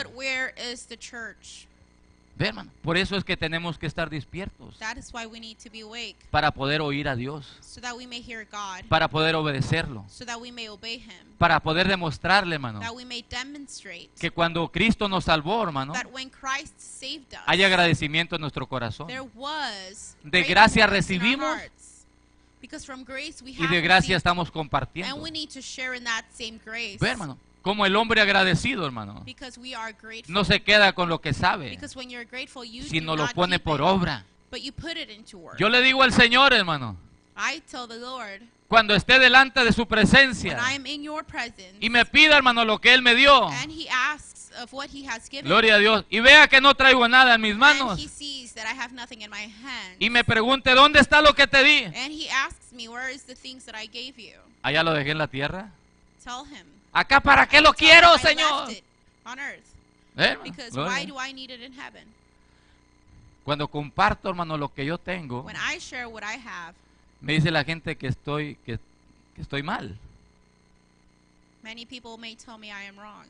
[2.37, 5.57] Ve, hermano, por eso es que tenemos que estar despiertos That is why we need
[5.63, 9.09] to be awake, para poder oír a Dios, so that we may hear God, para
[9.09, 13.23] poder obedecerlo, so that we may obey Him, para poder demostrarle, hermano, that we may
[13.23, 18.41] demonstrate que cuando Cristo nos salvó, hermano, that when Christ saved us, hay agradecimiento en
[18.41, 19.07] nuestro corazón.
[19.07, 21.57] there was De gracia recibimos.
[22.61, 25.17] Because from grace we Y de gracia estamos and compartiendo.
[25.17, 26.97] we need to share in that same grace.
[26.99, 29.25] Ve, hermano, como el hombre agradecido, hermano,
[30.29, 31.79] no se queda con lo que sabe,
[32.87, 34.27] sino lo pone por obra.
[35.59, 36.99] Yo le digo al Señor, hermano,
[37.37, 40.61] I tell the Lord, cuando esté delante de su presencia
[41.81, 45.09] y me pida, hermano, lo que Él me dio, and He asks of what He
[45.09, 47.99] has given gloria a Dios, y vea que no traigo nada en mis and manos,
[49.99, 51.85] y me pregunte, ¿dónde está lo que te di?
[51.85, 54.39] and He asks me, where is the things that I gave you?
[54.63, 55.71] Allá lo dejé en la tierra.
[56.23, 56.74] Tell Him.
[56.95, 58.71] Acá, ¿para qué lo quiero, Señor?
[60.17, 60.37] ¿Eh?
[60.45, 62.07] Because why do I need it in heaven?
[63.45, 66.75] Cuando comparto, hermano, lo que yo tengo, When I share what I have,
[67.21, 68.79] me dice la gente que estoy, que,
[69.35, 69.99] que estoy mal.
[71.63, 73.27] many people may tell me I am wrong.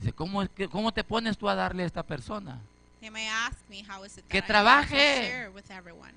[0.00, 2.58] Dice, ¿cómo, es que- ¿cómo te pones tú a darle a esta persona?
[3.00, 4.96] They may ask me how is it Que I trabaje.
[4.96, 6.14] share with everyone.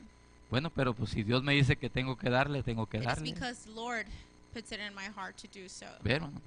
[0.50, 3.08] Bueno, pero pues si Dios me dice que tengo que darle, tengo que It is
[3.08, 3.34] darle.
[3.34, 4.06] because Lord
[4.58, 5.86] puts it in my heart to do so.
[6.04, 6.42] Hermano.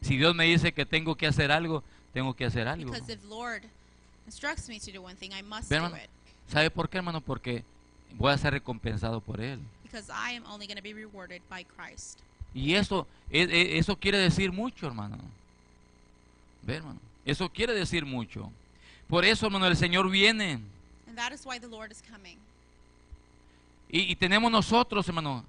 [0.00, 1.82] Si Dios me dice que tengo que hacer algo,
[2.14, 2.90] tengo que hacer algo.
[2.90, 3.64] Because if Lord
[4.26, 6.08] instructs me to do one thing, I must Ve, do it.
[6.48, 7.20] ¿Sabe por qué, hermano?
[7.20, 7.62] Porque
[8.16, 9.60] voy a ser recompensado por Él.
[9.82, 12.20] Because I am only going to be rewarded by Christ.
[12.54, 15.18] Y eso, e- e- eso quiere decir mucho, hermano.
[16.62, 16.98] Ve, hermano.
[17.26, 18.50] Eso quiere decir mucho.
[19.06, 20.60] Por eso, hermano, el Señor viene.
[21.06, 22.38] And that is why the Lord is coming.
[23.90, 25.44] Y, y tenemos nosotros, hermano,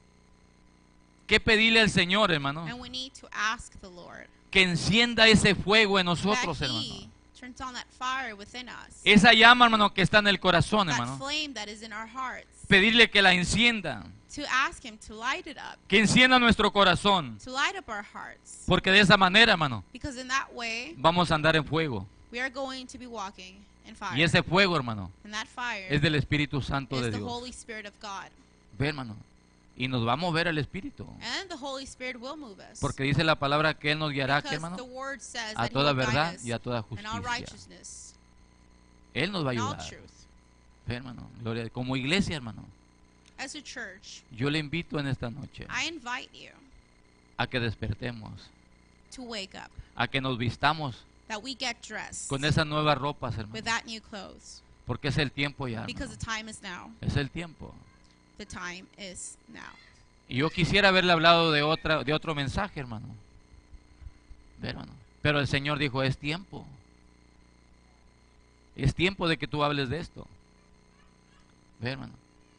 [1.31, 5.55] que pedirle al Señor, hermano, And we need to ask the Lord que encienda ese
[5.55, 6.83] fuego en nosotros, that hermano.
[6.83, 7.09] He
[7.39, 8.99] turns on that fire within us.
[9.05, 11.17] Esa llama, hermano, que está en el corazón, that hermano.
[11.17, 12.47] flame that is in our hearts.
[12.67, 14.03] Pedirle que la encienda.
[14.35, 15.77] To ask Him to light it up.
[15.87, 17.37] Que encienda nuestro corazón.
[17.45, 18.65] To light up our hearts.
[18.67, 22.05] Porque de esa manera, hermano, Because in that way, vamos a andar en fuego.
[22.29, 23.55] we are going to be walking
[23.87, 24.17] in fire.
[24.17, 27.31] Y ese fuego, hermano, and that fire es del Espíritu Santo is de the Dios.
[27.31, 28.29] Holy Spirit of God.
[28.77, 29.15] Ve, hermano.
[29.77, 31.07] Y nos va a mover el Espíritu.
[31.21, 32.79] And the Holy Spirit will move us.
[32.79, 34.75] Porque dice la palabra que Él nos guiará, ¿qué, hermano?
[34.75, 37.19] the word says A toda verdad y a toda justicia.
[37.21, 38.13] righteousness
[39.13, 39.79] Él nos va a ayudar.
[40.87, 41.29] hermano.
[41.41, 41.69] Gloria.
[41.69, 42.63] Como iglesia, hermano.
[43.37, 46.51] As a church, Yo le invito en esta noche I invite you
[47.37, 48.49] a que despertemos.
[49.11, 53.35] to wake up, A que nos vistamos that we get dressed con esas nuevas ropas,
[53.35, 53.53] hermano.
[53.53, 54.61] with that new clothes.
[54.85, 55.85] Porque es el tiempo ya.
[55.85, 56.07] Hermano.
[56.07, 56.91] the time is now.
[57.01, 57.73] Es el tiempo.
[58.41, 59.61] The time is now.
[60.27, 63.05] Yo quisiera haberle hablado de otra, de otro mensaje, hermano.
[64.57, 64.93] Ve, hermano.
[65.21, 66.65] Pero el Señor dijo, es tiempo.
[68.75, 70.25] Es tiempo de que tú hables de esto.
[71.81, 72.13] Ve, hermano.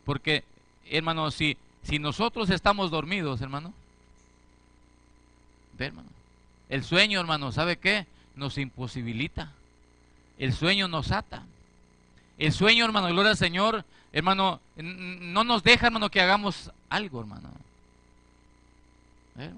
[0.04, 0.44] Porque,
[0.88, 3.74] hermano, si, si nosotros estamos dormidos, hermano.
[5.76, 6.10] Ve, hermano.
[6.68, 8.06] El sueño, hermano, ¿sabe qué?
[8.36, 9.50] Nos imposibilita.
[10.38, 11.44] El sueño nos ata.
[12.38, 17.50] El sueño, hermano, gloria al Señor, hermano, no nos deja, hermano, que hagamos algo, hermano.
[19.38, 19.50] ¿Eh?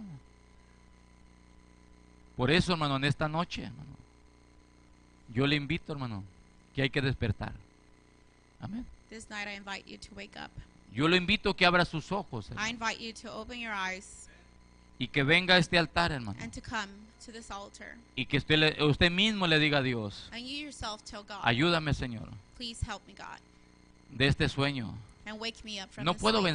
[2.36, 3.90] Por eso, hermano, en esta noche, hermano,
[5.32, 6.24] yo le invito, hermano,
[6.74, 7.52] que hay que despertar.
[8.60, 8.84] Amén.
[9.10, 10.50] This night I invite you to wake up.
[10.92, 14.28] Yo le invito que abra sus ojos I hermano, invite you to open your eyes
[14.98, 16.88] y que venga a este altar, hermano, and to come
[17.24, 17.96] to this altar.
[18.16, 21.94] y que usted, usted mismo le diga a Dios, And you yourself tell God, ayúdame,
[21.94, 23.40] Señor, please help me, God,
[24.10, 24.96] de este sueño.
[25.24, 26.44] No puedo sleep.
[26.44, 26.52] vencer.